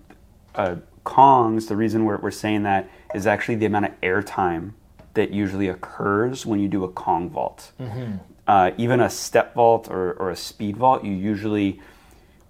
[0.54, 1.68] uh, Kongs.
[1.68, 4.74] The reason we're, we're saying that is actually the amount of air time
[5.14, 7.72] that usually occurs when you do a Kong vault.
[8.46, 11.80] Uh, even a step vault or, or a speed vault, you usually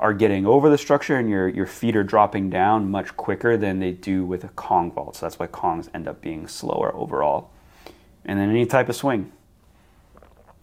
[0.00, 3.78] are getting over the structure and your, your feet are dropping down much quicker than
[3.78, 5.16] they do with a Kong vault.
[5.16, 7.50] So that's why Kongs end up being slower overall.
[8.24, 9.30] And then any type of swing.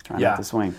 [0.04, 0.30] Try Yeah.
[0.32, 0.76] not to swing.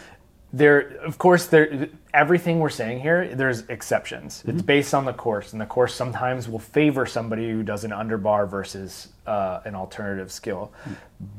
[0.52, 4.44] There of course there everything we're saying here there's exceptions.
[4.46, 7.90] It's based on the course and the course sometimes will favor somebody who does an
[7.90, 10.72] underbar versus uh, an alternative skill.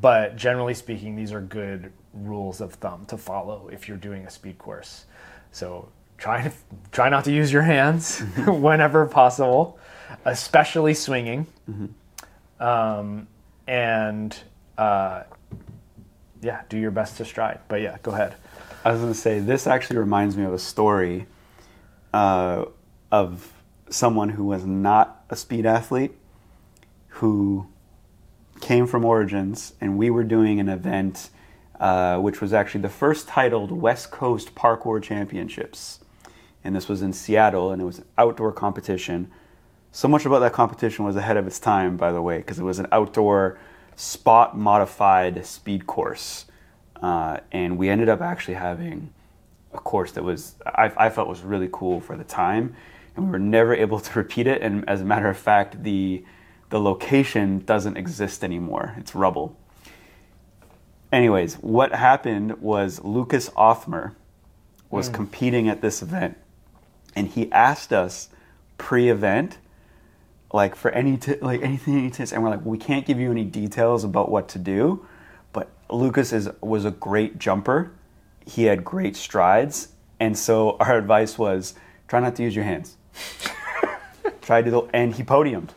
[0.02, 4.30] But generally speaking these are good rules of thumb to follow if you're doing a
[4.30, 5.06] speed course.
[5.52, 6.52] So try to
[6.92, 9.78] try not to use your hands whenever possible
[10.26, 11.48] especially swinging.
[12.60, 13.28] Um,
[13.68, 14.36] and
[14.78, 15.24] uh,
[16.42, 17.60] yeah, do your best to stride.
[17.68, 18.36] But yeah, go ahead.
[18.86, 21.28] I was going to say this actually reminds me of a story
[22.14, 22.66] uh,
[23.12, 23.54] of
[23.90, 26.12] someone who was not a speed athlete
[27.08, 27.68] who
[28.60, 31.30] came from Origins, and we were doing an event
[31.80, 36.00] uh, which was actually the first titled West Coast Parkour Championships.
[36.62, 39.32] And this was in Seattle, and it was an outdoor competition.
[39.94, 42.64] So much about that competition was ahead of its time, by the way, because it
[42.64, 43.58] was an outdoor
[43.96, 46.46] spot modified speed course.
[47.04, 49.14] Uh, and we ended up actually having
[49.74, 52.76] a course that was, I, I felt was really cool for the time.
[53.16, 54.62] And we were never able to repeat it.
[54.62, 56.24] And as a matter of fact, the,
[56.70, 59.58] the location doesn't exist anymore, it's rubble.
[61.12, 64.16] Anyways, what happened was Lucas Othmer
[64.90, 66.38] was competing at this event,
[67.16, 68.30] and he asked us
[68.80, 69.60] pre-event,
[70.52, 73.30] like for any t- like anything, any tips, and we're like, we can't give you
[73.30, 75.06] any details about what to do,
[75.90, 77.92] Lucas is was a great jumper.
[78.46, 81.76] He had great strides, and so our advice was
[82.08, 82.98] try not to use your hands.
[84.42, 85.70] try to do and he podiumed.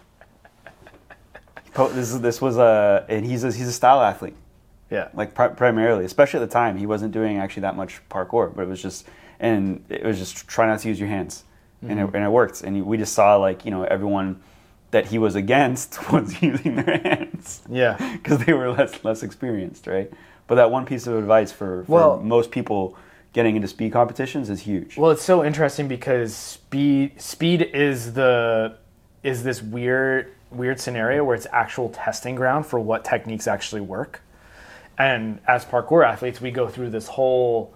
[1.65, 4.37] He po- this is this was a and he's a, he's a style athlete
[4.91, 5.09] Yeah.
[5.15, 8.63] like pri- primarily, especially at the time, he wasn't doing actually that much parkour, but
[8.63, 9.07] it was just,
[9.39, 11.45] and it was just try not to use your hands,
[11.83, 12.17] and, it, mm-hmm.
[12.17, 12.63] and it worked.
[12.63, 14.43] And we just saw like you know everyone
[14.91, 17.97] that he was against was using their hands, Yeah.
[18.23, 20.11] because they were less less experienced, right?
[20.47, 22.97] But that one piece of advice for, for Well- most people
[23.33, 24.97] getting into speed competitions is huge.
[24.97, 28.77] Well, it's so interesting because speed speed is the
[29.23, 34.23] is this weird weird scenario where it's actual testing ground for what techniques actually work.
[34.99, 37.75] And as parkour athletes, we go through this whole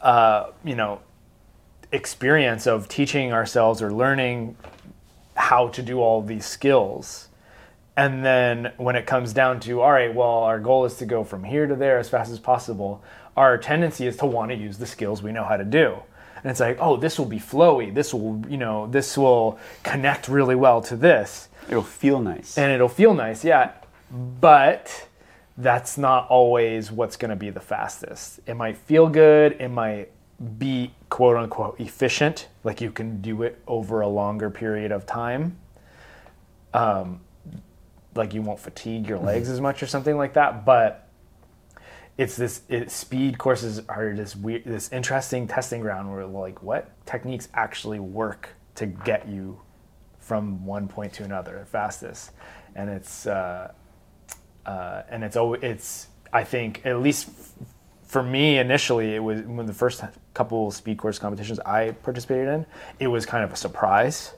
[0.00, 1.00] uh, you know
[1.92, 4.56] experience of teaching ourselves or learning
[5.38, 7.28] how to do all these skills.
[7.96, 11.24] And then when it comes down to, all right, well, our goal is to go
[11.24, 13.02] from here to there as fast as possible,
[13.36, 15.96] our tendency is to want to use the skills we know how to do.
[16.42, 17.92] And it's like, oh, this will be flowy.
[17.92, 21.48] This will, you know, this will connect really well to this.
[21.68, 22.56] It'll feel nice.
[22.56, 23.72] And it'll feel nice, yeah.
[24.10, 25.08] But
[25.56, 28.40] that's not always what's going to be the fastest.
[28.46, 29.56] It might feel good.
[29.60, 30.10] It might
[30.58, 35.58] be quote unquote efficient, like you can do it over a longer period of time.
[36.72, 37.20] Um,
[38.14, 40.64] like you won't fatigue your legs as much or something like that.
[40.64, 41.08] But
[42.16, 46.90] it's this it, speed courses are this weird, this interesting testing ground where like what
[47.06, 49.60] techniques actually work to get you
[50.18, 52.32] from one point to another fastest,
[52.74, 53.72] and it's uh,
[54.66, 57.30] uh, and it's always it's I think at least
[58.08, 60.02] for me initially it was when the first
[60.34, 62.66] couple speed course competitions I participated in
[62.98, 64.32] it was kind of a surprise.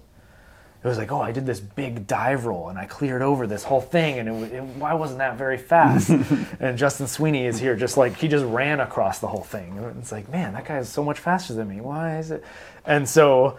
[0.82, 3.64] It was like, oh, I did this big dive roll and I cleared over this
[3.64, 6.08] whole thing, and it, it, why wasn't that very fast?
[6.60, 9.76] and Justin Sweeney is here, just like he just ran across the whole thing.
[9.76, 11.82] And it's like, man, that guy is so much faster than me.
[11.82, 12.42] Why is it?
[12.86, 13.58] And so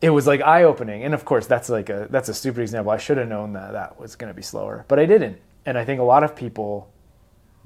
[0.00, 1.04] it was like eye opening.
[1.04, 2.92] And of course, that's like a that's a stupid example.
[2.92, 5.38] I should have known that that was going to be slower, but I didn't.
[5.66, 6.90] And I think a lot of people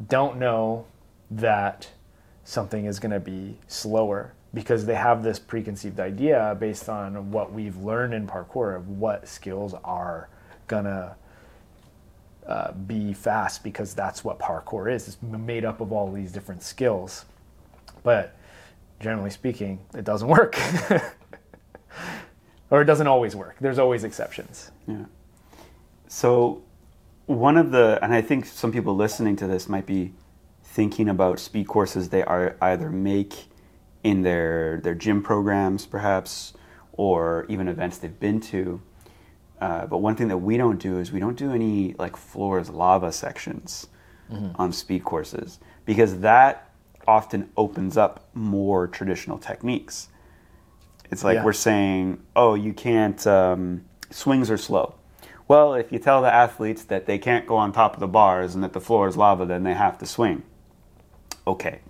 [0.09, 0.87] don't know
[1.31, 1.89] that
[2.45, 7.53] something is going to be slower because they have this preconceived idea based on what
[7.53, 10.29] we've learned in parkour of what skills are
[10.67, 11.15] going to
[12.47, 15.07] uh, be fast because that's what parkour is.
[15.07, 17.25] It's made up of all these different skills.
[18.03, 18.35] But
[18.99, 20.59] generally speaking, it doesn't work.
[22.71, 23.57] or it doesn't always work.
[23.61, 24.71] There's always exceptions.
[24.89, 25.05] Yeah.
[26.09, 26.63] So,
[27.27, 30.13] one of the, and I think some people listening to this might be
[30.73, 33.49] thinking about speed courses they are either make
[34.05, 36.55] in their their gym programs, perhaps,
[36.93, 38.81] or even events they've been to.
[39.61, 42.71] Uh, but one thing that we don't do is we don't do any like floors
[42.71, 43.89] lava sections
[44.55, 46.71] on speed courses because that
[47.09, 50.09] often opens up more traditional techniques.
[51.11, 51.45] It's like Yeah.
[51.45, 54.95] we're saying, oh, you can't, um, swings are slow.
[55.49, 58.55] Well, if you tell the athletes that they can't go on top of the bars
[58.55, 60.45] and that the floor is lava, then they have to swing.
[61.51, 61.81] Okay,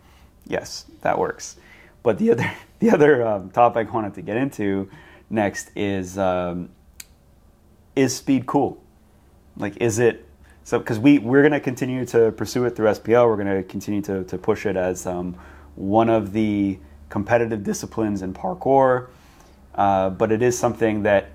[0.47, 1.57] yes, that works.
[2.03, 4.89] But the other, the other um, topic I wanted to get into
[5.29, 6.71] next is um,
[7.95, 8.83] is speed cool?
[9.59, 10.27] Like, is it
[10.65, 10.79] so?
[10.79, 13.27] Because we we're going to continue to pursue it through SPL.
[13.27, 15.37] We're going to continue to to push it as um,
[15.75, 16.79] one of the
[17.11, 19.09] competitive disciplines in parkour.
[19.75, 21.33] Uh, but it is something that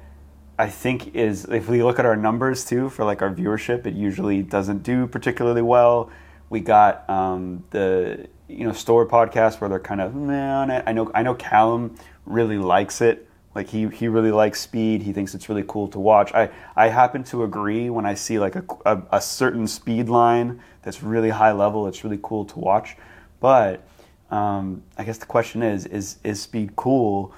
[0.58, 3.94] I think is if we look at our numbers too for like our viewership, it
[3.94, 6.10] usually doesn't do particularly well.
[6.56, 10.84] We got um, the you know Storror podcast where they're kind of it.
[10.88, 11.96] I know I know Callum
[12.26, 15.02] really likes it Like he, he really likes speed.
[15.02, 16.34] He thinks it's really cool to watch.
[16.34, 20.62] I, I happen to agree when I see like a, a, a certain speed line
[20.82, 21.88] that's really high level.
[21.88, 22.96] It's really cool to watch.
[23.42, 23.86] But
[24.32, 27.34] um, I guess the question is, is is speed cool?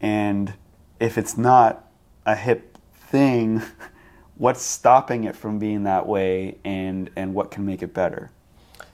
[0.00, 0.54] And
[0.98, 1.90] if it's not
[2.24, 3.60] a hip thing,
[4.36, 8.30] what's stopping it from being that way, and and what can make it better?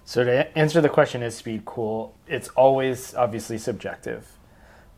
[0.09, 2.17] So to answer the question, is speed cool?
[2.27, 4.27] It's always obviously subjective,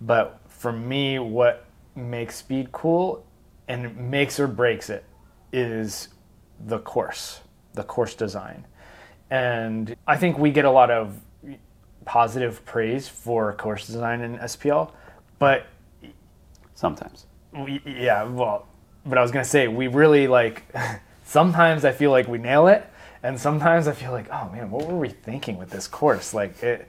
[0.01, 1.65] but for me, what
[1.97, 3.27] makes speed cool
[3.67, 5.05] and makes or breaks it
[5.53, 6.11] is
[6.65, 7.41] the course,
[7.75, 8.69] the course design.
[9.31, 11.21] And I think we get a lot of
[12.05, 14.93] positive praise for course design in SPL,
[15.41, 15.67] but
[16.77, 18.69] sometimes, we, yeah, well,
[19.05, 20.73] but I was gonna say we really like.
[21.25, 22.89] sometimes I feel like we nail it,
[23.23, 26.33] and sometimes I feel like, oh man, what were we thinking with this course?
[26.33, 26.89] Like it,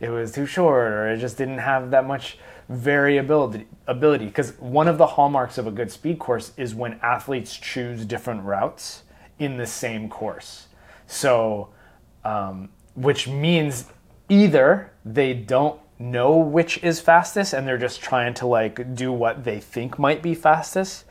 [0.00, 4.26] it was too short, or it just didn't have that much variability ability.
[4.26, 8.42] Because one of the hallmarks of a good speed course is when athletes choose different
[8.44, 9.02] routes
[9.38, 10.66] in the same course.
[11.06, 11.70] So
[12.24, 13.86] um, which means
[14.28, 19.44] either they don't know which is fastest and they're just trying to like do what
[19.44, 21.04] they think might be fastest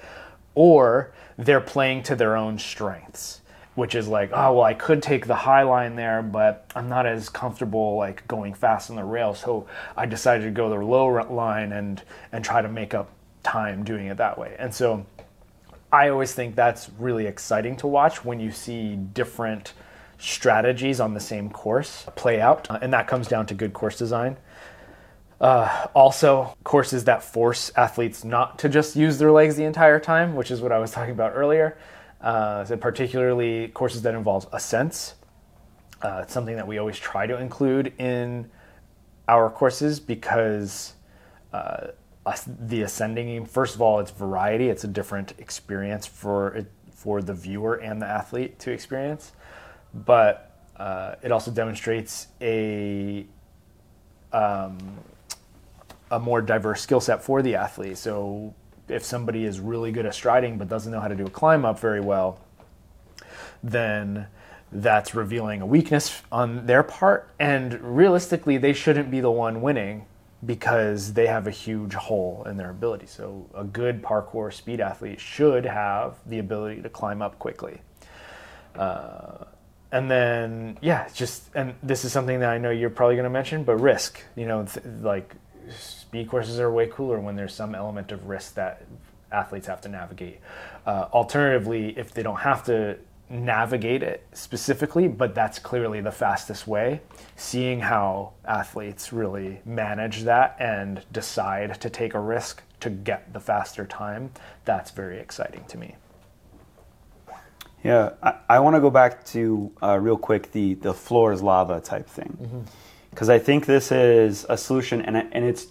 [0.56, 3.42] or they're playing to their own strengths
[3.80, 7.06] which is like, oh well, I could take the high line there, but I'm not
[7.06, 11.08] as comfortable like going fast on the rail, so I decided to go the low
[11.08, 12.04] line and
[12.34, 13.10] and try to make up
[13.42, 14.56] time doing it that way.
[14.60, 15.06] And so
[15.94, 19.72] I always think that's really exciting to watch when you see different
[20.18, 23.98] strategies on the same course play out, uh, and that comes down to good course
[23.98, 24.36] design.
[25.40, 30.36] Uh, also, courses that force athletes not to just use their legs the entire time,
[30.36, 31.78] which is what I was talking about earlier
[32.22, 35.16] uh, so particularly courses that involve ascents.
[36.02, 38.50] Uh, it's something that we always try to include in
[39.28, 40.94] our courses because
[41.54, 41.88] uh,
[42.48, 44.70] the ascending, first of all, it's variety.
[44.70, 49.32] It's a different experience for for the viewer and the athlete to experience,
[49.94, 53.26] but uh, it also demonstrates a
[54.34, 54.78] um,
[56.12, 57.98] a more diverse skill set for the athlete.
[57.98, 58.54] So
[58.90, 61.66] if somebody is really good at striding but doesn't know how to do a climb
[61.66, 62.40] up very well,
[63.64, 64.28] then
[64.72, 67.30] that's revealing a weakness on their part.
[67.40, 70.06] And realistically, they shouldn't be the one winning
[70.46, 73.08] because they have a huge hole in their ability.
[73.08, 77.82] So, a good parkour speed athlete should have the ability to climb up quickly.
[78.76, 79.46] Uh,
[79.92, 83.30] and then, yeah, just, and this is something that I know you're probably going to
[83.30, 85.36] mention, but risk, you know, th- like
[86.10, 88.82] speed courses are way cooler when there's some element of risk that
[89.32, 90.40] athletes have to navigate.
[90.88, 92.98] Uh, alternatively, if they don't have to
[93.30, 97.00] navigate it specifically, but that's clearly the fastest way,
[97.36, 103.40] seeing how athletes really manage that and decide to take a risk to get the
[103.40, 104.32] faster time,
[104.66, 105.96] that's very exciting to me.
[107.84, 111.44] Yeah, I, I want to go back to uh, real quick the the floor is
[111.44, 112.66] lava type thing
[113.12, 113.36] because mm-hmm.
[113.36, 115.68] I think this is a solution and and it's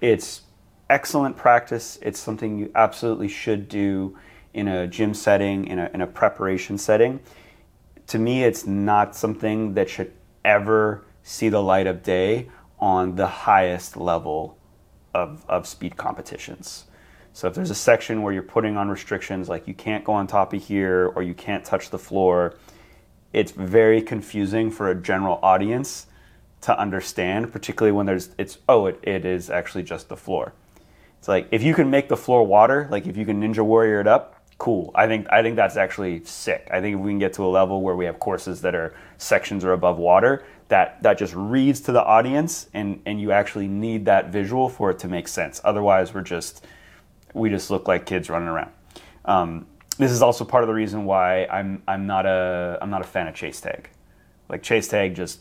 [0.00, 0.42] it's
[0.88, 1.98] excellent practice.
[2.02, 4.18] It's something you absolutely should do
[4.52, 7.20] in a gym setting, in a, in a preparation setting.
[8.08, 10.12] To me, it's not something that should
[10.44, 12.48] ever see the light of day
[12.80, 14.58] on the highest level
[15.14, 16.86] of, of speed competitions.
[17.32, 20.26] So if there's a section where you're putting on restrictions, like you can't go on
[20.26, 22.56] top of here or you can't touch the floor,
[23.32, 26.06] it's very confusing for a general audience
[26.62, 30.52] to understand, particularly when there's it's oh it, it is actually just the floor.
[31.18, 34.00] It's like if you can make the floor water, like if you can ninja warrior
[34.00, 34.90] it up, cool.
[34.94, 36.68] I think I think that's actually sick.
[36.70, 38.94] I think if we can get to a level where we have courses that are
[39.18, 43.68] sections are above water, that that just reads to the audience and and you actually
[43.68, 45.60] need that visual for it to make sense.
[45.64, 46.64] Otherwise, we're just
[47.34, 48.70] we just look like kids running around.
[49.24, 49.66] Um,
[49.98, 53.06] this is also part of the reason why I'm I'm not a I'm not a
[53.06, 53.90] fan of chase tag.
[54.48, 55.40] Like chase tag just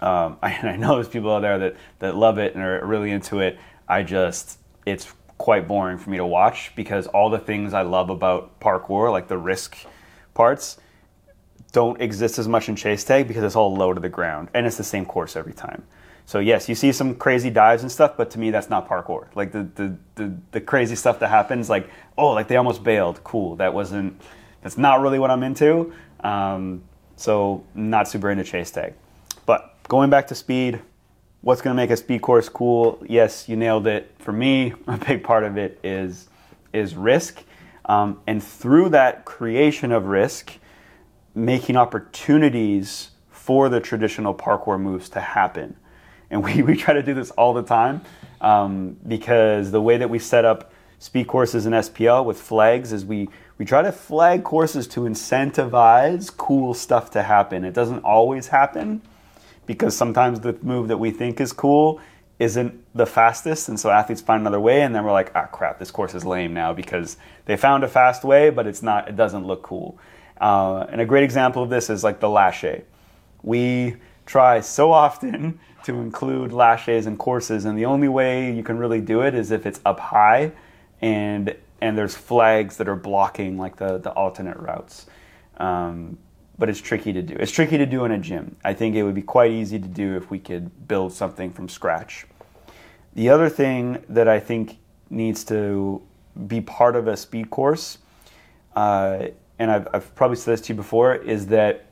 [0.00, 3.10] um, I, I know there's people out there that, that love it and are really
[3.10, 3.58] into it.
[3.88, 8.10] I just, it's quite boring for me to watch because all the things I love
[8.10, 9.76] about parkour, like the risk
[10.32, 10.78] parts,
[11.72, 14.64] don't exist as much in chase tag because it's all low to the ground and
[14.64, 15.84] it's the same course every time.
[16.26, 19.26] So yes, you see some crazy dives and stuff, but to me that's not parkour.
[19.34, 23.22] Like the the, the, the crazy stuff that happens, like oh, like they almost bailed.
[23.24, 24.20] Cool, that wasn't.
[24.62, 25.92] That's not really what I'm into.
[26.20, 26.84] Um,
[27.16, 28.94] so not super into chase tag.
[29.44, 30.80] But going back to speed,
[31.40, 33.02] what's going to make a speed course cool?
[33.08, 34.14] Yes, you nailed it.
[34.18, 36.28] For me, a big part of it is
[36.72, 37.40] is risk,
[37.84, 40.54] um, and through that creation of risk,
[41.36, 45.76] making opportunities for the traditional parkour moves to happen.
[46.30, 48.00] And we, we try to do this all the time.
[48.40, 53.04] um, because the way that we set up speed courses in SPL with flags is
[53.04, 57.64] we we try to flag courses to incentivize cool stuff to happen.
[57.64, 59.00] It doesn't always happen
[59.66, 62.00] because sometimes the move that we think is cool
[62.38, 65.78] isn't the fastest, and so athletes find another way, and then we're like, ah, crap,
[65.78, 69.08] this course is lame now because they found a fast way, but it's not.
[69.08, 69.98] It doesn't look cool.
[70.40, 72.84] Uh, and a great example of this is like the lache.
[73.42, 73.96] We
[74.26, 79.00] try so often to include laches in courses, and the only way you can really
[79.00, 80.52] do it is if it's up high
[81.00, 85.06] and and there's flags that are blocking like the, the alternate routes.
[85.58, 86.18] Um,
[86.58, 87.36] but it's tricky to do.
[87.38, 88.56] It's tricky to do in a gym.
[88.64, 91.68] I think it would be quite easy to do if we could build something from
[91.68, 92.26] scratch.
[93.14, 94.78] The other thing that I think
[95.10, 96.02] needs to
[96.46, 97.98] be part of a speed course,
[98.74, 99.28] uh,
[99.58, 101.86] and I've, I've probably said this to you before, is that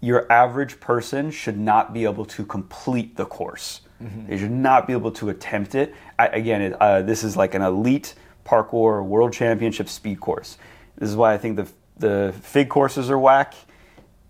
[0.00, 3.80] your average person should not be able to complete the course.
[4.02, 4.26] Mm-hmm.
[4.26, 5.94] They should not be able to attempt it.
[6.18, 8.14] I, again, it, uh, this is like an elite
[8.44, 10.58] parkour world championship speed course.
[10.98, 13.54] This is why I think the the FIG courses are whack,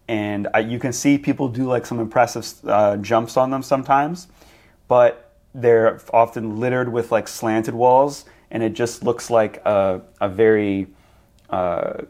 [0.09, 4.29] and I, you can see people do like some impressive uh, jumps on them sometimes,
[4.89, 10.29] but they're often littered with like slanted walls, and it just looks like a, a
[10.29, 10.87] very
[11.51, 12.03] uh,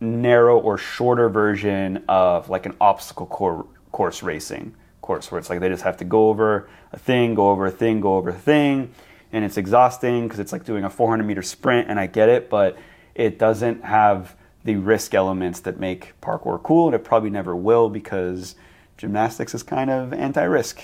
[0.00, 4.74] narrow or shorter version of like an obstacle cor- course racing
[5.08, 7.70] course, where it's like they just have to go over a thing, go over a
[7.70, 8.92] thing, go over a thing,
[9.32, 12.50] and it's exhausting because it's like doing a 400 meter sprint, and I get it,
[12.50, 12.76] but
[13.14, 14.36] it doesn't have
[14.68, 18.54] the risk elements that make parkour cool, and it probably never will because
[18.98, 20.82] gymnastics is kind of anti risk.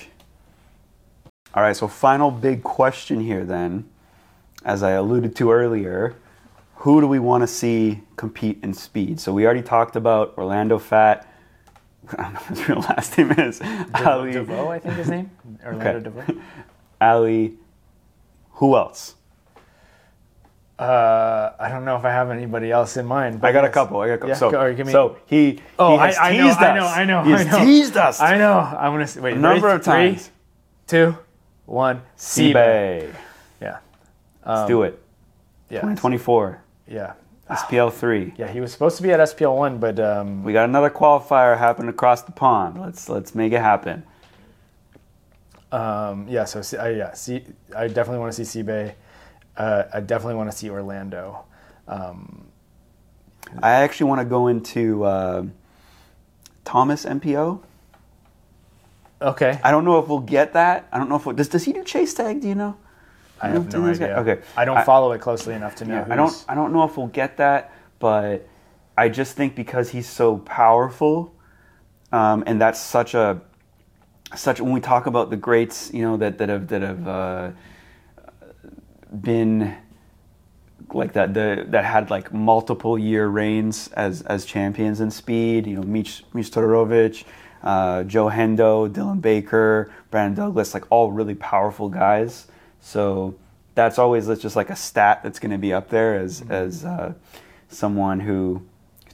[1.52, 3.84] All right, so final big question here then,
[4.64, 6.16] as I alluded to earlier,
[6.76, 9.20] who do we want to see compete in speed?
[9.20, 11.30] So we already talked about Orlando Fat.
[12.18, 13.58] I don't know what his real last name is.
[13.58, 15.30] De- Ali DeVoe, I think his name.
[15.62, 16.04] Orlando okay.
[16.04, 16.42] DeVoe.
[17.02, 17.58] Ali.
[18.52, 19.16] Who else?
[20.78, 23.40] Uh, I don't know if I have anybody else in mind.
[23.40, 24.00] But I got a couple.
[24.00, 24.28] I got a couple.
[24.30, 24.90] Yeah, so, go, me...
[24.90, 26.58] so he, oh, he has I, I teased know, us.
[26.58, 27.64] I know, I know, He has I know.
[27.64, 28.20] teased us.
[28.20, 28.58] I know.
[28.58, 29.36] I'm gonna say wait.
[29.36, 30.30] A number three, of times.
[30.88, 31.18] Three, two,
[31.66, 32.02] one.
[32.18, 33.14] Seabay.
[33.60, 33.78] Yeah.
[34.42, 35.00] Um, Let's do it.
[35.70, 35.80] Yeah.
[35.80, 36.60] 2024.
[36.88, 37.14] Yeah.
[37.50, 38.32] SPL three.
[38.36, 41.58] Yeah, he was supposed to be at SPL one, but um, we got another qualifier
[41.58, 42.80] happening across the pond.
[42.80, 44.02] Let's let's make it happen.
[45.70, 47.44] Um, yeah, so uh, yeah, see,
[47.76, 48.94] I definitely want to see Seabay.
[49.56, 51.44] Uh, I definitely want to see Orlando.
[51.86, 52.46] Um,
[53.62, 55.44] I actually want to go into uh,
[56.64, 57.60] Thomas MPO.
[59.22, 59.60] Okay.
[59.62, 60.88] I don't know if we'll get that.
[60.92, 62.40] I don't know if we'll, does does he do chase tag?
[62.40, 62.76] Do you know?
[63.40, 64.18] I have no idea.
[64.20, 64.42] Okay.
[64.56, 66.04] I don't I, follow it closely enough to know.
[66.06, 66.44] Yeah, I don't.
[66.48, 68.48] I don't know if we'll get that, but
[68.96, 71.34] I just think because he's so powerful,
[72.12, 73.40] um, and that's such a
[74.34, 77.08] such when we talk about the greats, you know that that have that have.
[77.08, 77.50] Uh,
[79.22, 79.76] been
[80.92, 85.66] like that the that had like multiple year reigns as as champions in speed.
[85.66, 87.24] You know, Mich Mich Todorovic,
[87.62, 92.46] uh, Joe Hendo, Dylan Baker, Brandon Douglas, like all really powerful guys.
[92.80, 93.34] So
[93.74, 96.52] that's always just like a stat that's going to be up there as mm-hmm.
[96.52, 97.14] as uh,
[97.68, 98.62] someone who.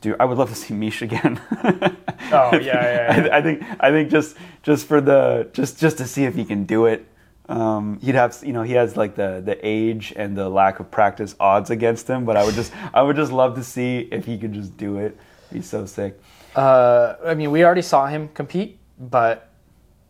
[0.01, 1.39] Do, I would love to see Mish again.
[1.53, 1.61] oh
[2.33, 3.17] yeah, yeah.
[3.19, 3.29] yeah.
[3.31, 6.47] I, I, think I think just just for the just just to see if he
[6.47, 7.07] can do it
[7.51, 10.91] um, he'd have, you know, he has like the the age and the lack of
[10.91, 12.25] practice odds against him.
[12.25, 14.99] But I would just, I would just love to see if he could just do
[14.99, 15.19] it.
[15.53, 16.21] He's so sick.
[16.55, 19.51] Uh, I mean, we already saw him compete, but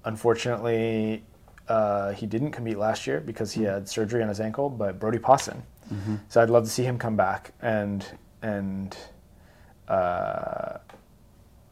[0.05, 1.25] unfortunately,
[1.67, 4.69] uh, he didn't compete last year because he had surgery on his ankle.
[4.69, 6.17] But Brodie Pawson, mm-hmm.
[6.29, 8.05] so I'd love to see him come back and
[8.43, 8.95] and
[9.89, 10.77] uh,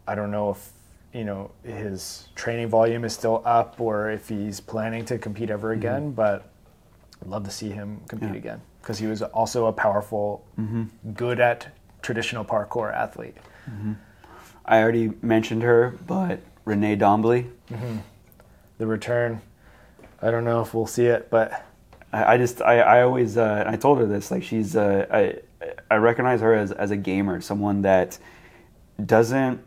[0.06, 0.70] I don't know if
[1.12, 5.70] you know his training volume is still up or if he's planning to compete ever
[5.70, 5.80] mm-hmm.
[5.80, 6.02] again.
[6.02, 6.10] Mm-hmm.
[6.12, 6.50] But
[7.22, 8.36] I'd love to see him compete yeah.
[8.36, 10.84] again because he was also a powerful, mm-hmm.
[11.12, 11.68] good at
[12.02, 13.36] traditional parkour athlete.
[13.68, 13.94] Mm-hmm.
[14.64, 17.50] I already mentioned her, but Renee Dombly.
[17.70, 17.96] Mm-hmm.
[18.78, 19.40] The return.
[20.22, 21.64] I don't know if we'll see it, but
[22.12, 25.38] I, I just I, I always uh, I told her this like she's uh, I
[25.90, 28.18] I recognize her as as a gamer, someone that
[29.04, 29.60] doesn't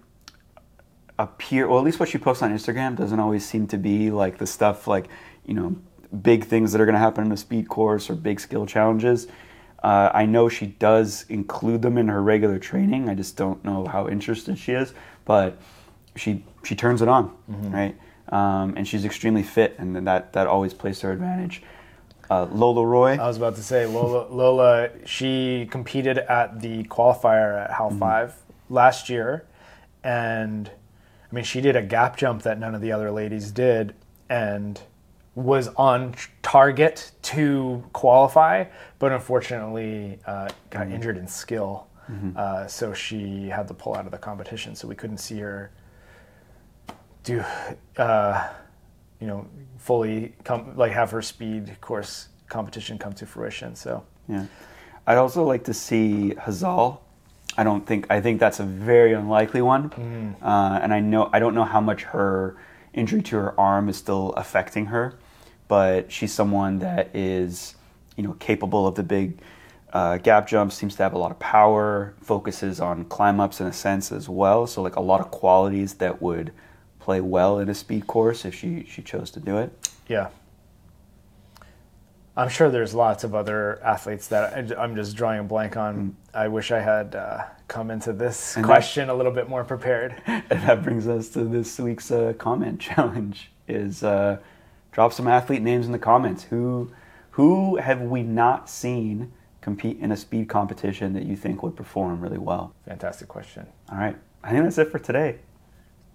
[1.22, 4.38] appear, well, at least what she posts on Instagram doesn't always seem to be like
[4.38, 5.08] the stuff like,
[5.46, 5.76] you know,
[6.22, 9.28] big things that are going to happen in a speed course or big skill challenges.
[9.84, 13.10] Uh, I know she does include them in her regular training.
[13.10, 14.94] I just don't know how interested she is,
[15.26, 15.58] but
[16.16, 17.72] she she turns it on, mm-hmm.
[17.72, 17.96] right?
[18.30, 21.64] Um, and she's extremely fit, and that that always plays to her advantage.
[22.30, 23.18] Uh, Lola Roy.
[23.18, 24.28] I was about to say Lola.
[24.30, 28.00] Lola, she competed at the qualifier at HAL mm-hmm.
[28.00, 28.36] Five
[28.70, 29.46] last year,
[30.04, 30.70] and
[31.32, 33.96] I mean, she did a gap jump that none of the other ladies did,
[34.30, 34.82] and
[35.34, 38.66] was on target to qualify,
[39.00, 40.94] but unfortunately uh, got Mm-hmm.
[40.96, 41.88] injured in skill.
[42.36, 44.76] Uh, so she had to pull out of the competition.
[44.76, 45.72] So we couldn't see her
[47.24, 47.42] do,
[47.98, 48.50] uh,
[49.22, 53.76] you know, fully come like have her speed course competition come to fruition.
[53.76, 54.46] So Yeah.
[55.08, 56.98] I'd also like to see Hazal.
[57.58, 59.92] I don't think I think that's a very unlikely one,
[60.42, 62.56] uh, and I know I don't know how much her
[62.94, 65.16] injury to her arm is still affecting her,
[65.68, 67.76] but she's someone that is
[68.16, 69.40] you know capable of the big
[69.94, 70.76] uh, gap jumps.
[70.76, 72.14] Seems to have a lot of power.
[72.22, 74.66] Focuses on climb ups in a sense as well.
[74.66, 76.54] So like a lot of qualities that would
[77.00, 79.72] play well in a speed course if she she chose to do it.
[80.08, 80.30] yeah.
[82.38, 86.16] I'm sure there's lots of other athletes that I- I'm just drawing a blank on.
[86.34, 89.64] I wish I had uh, come into this And that- question a little bit more
[89.66, 90.16] prepared.
[90.28, 94.38] And that brings us to this week's uh, comment challenge: is uh,
[94.92, 96.44] drop some athlete names in the comments.
[96.44, 96.92] Who
[97.32, 102.20] who have we not seen compete in a speed competition that you think would perform
[102.22, 102.74] really well?
[102.88, 103.68] Fantastic question.
[103.92, 105.40] All right, I think that's it for today.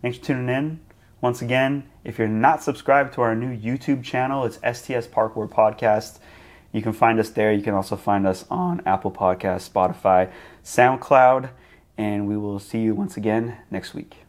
[0.02, 0.80] Thanks for tuning in.
[1.20, 6.18] Once again, if you're not subscribed to our new YouTube channel, it's STS Parkour Podcast.
[6.72, 7.52] You can find us there.
[7.52, 10.30] You can also find us on Apple Podcasts, Spotify,
[10.62, 11.48] SoundCloud,
[11.96, 14.25] and we will see you once again next week.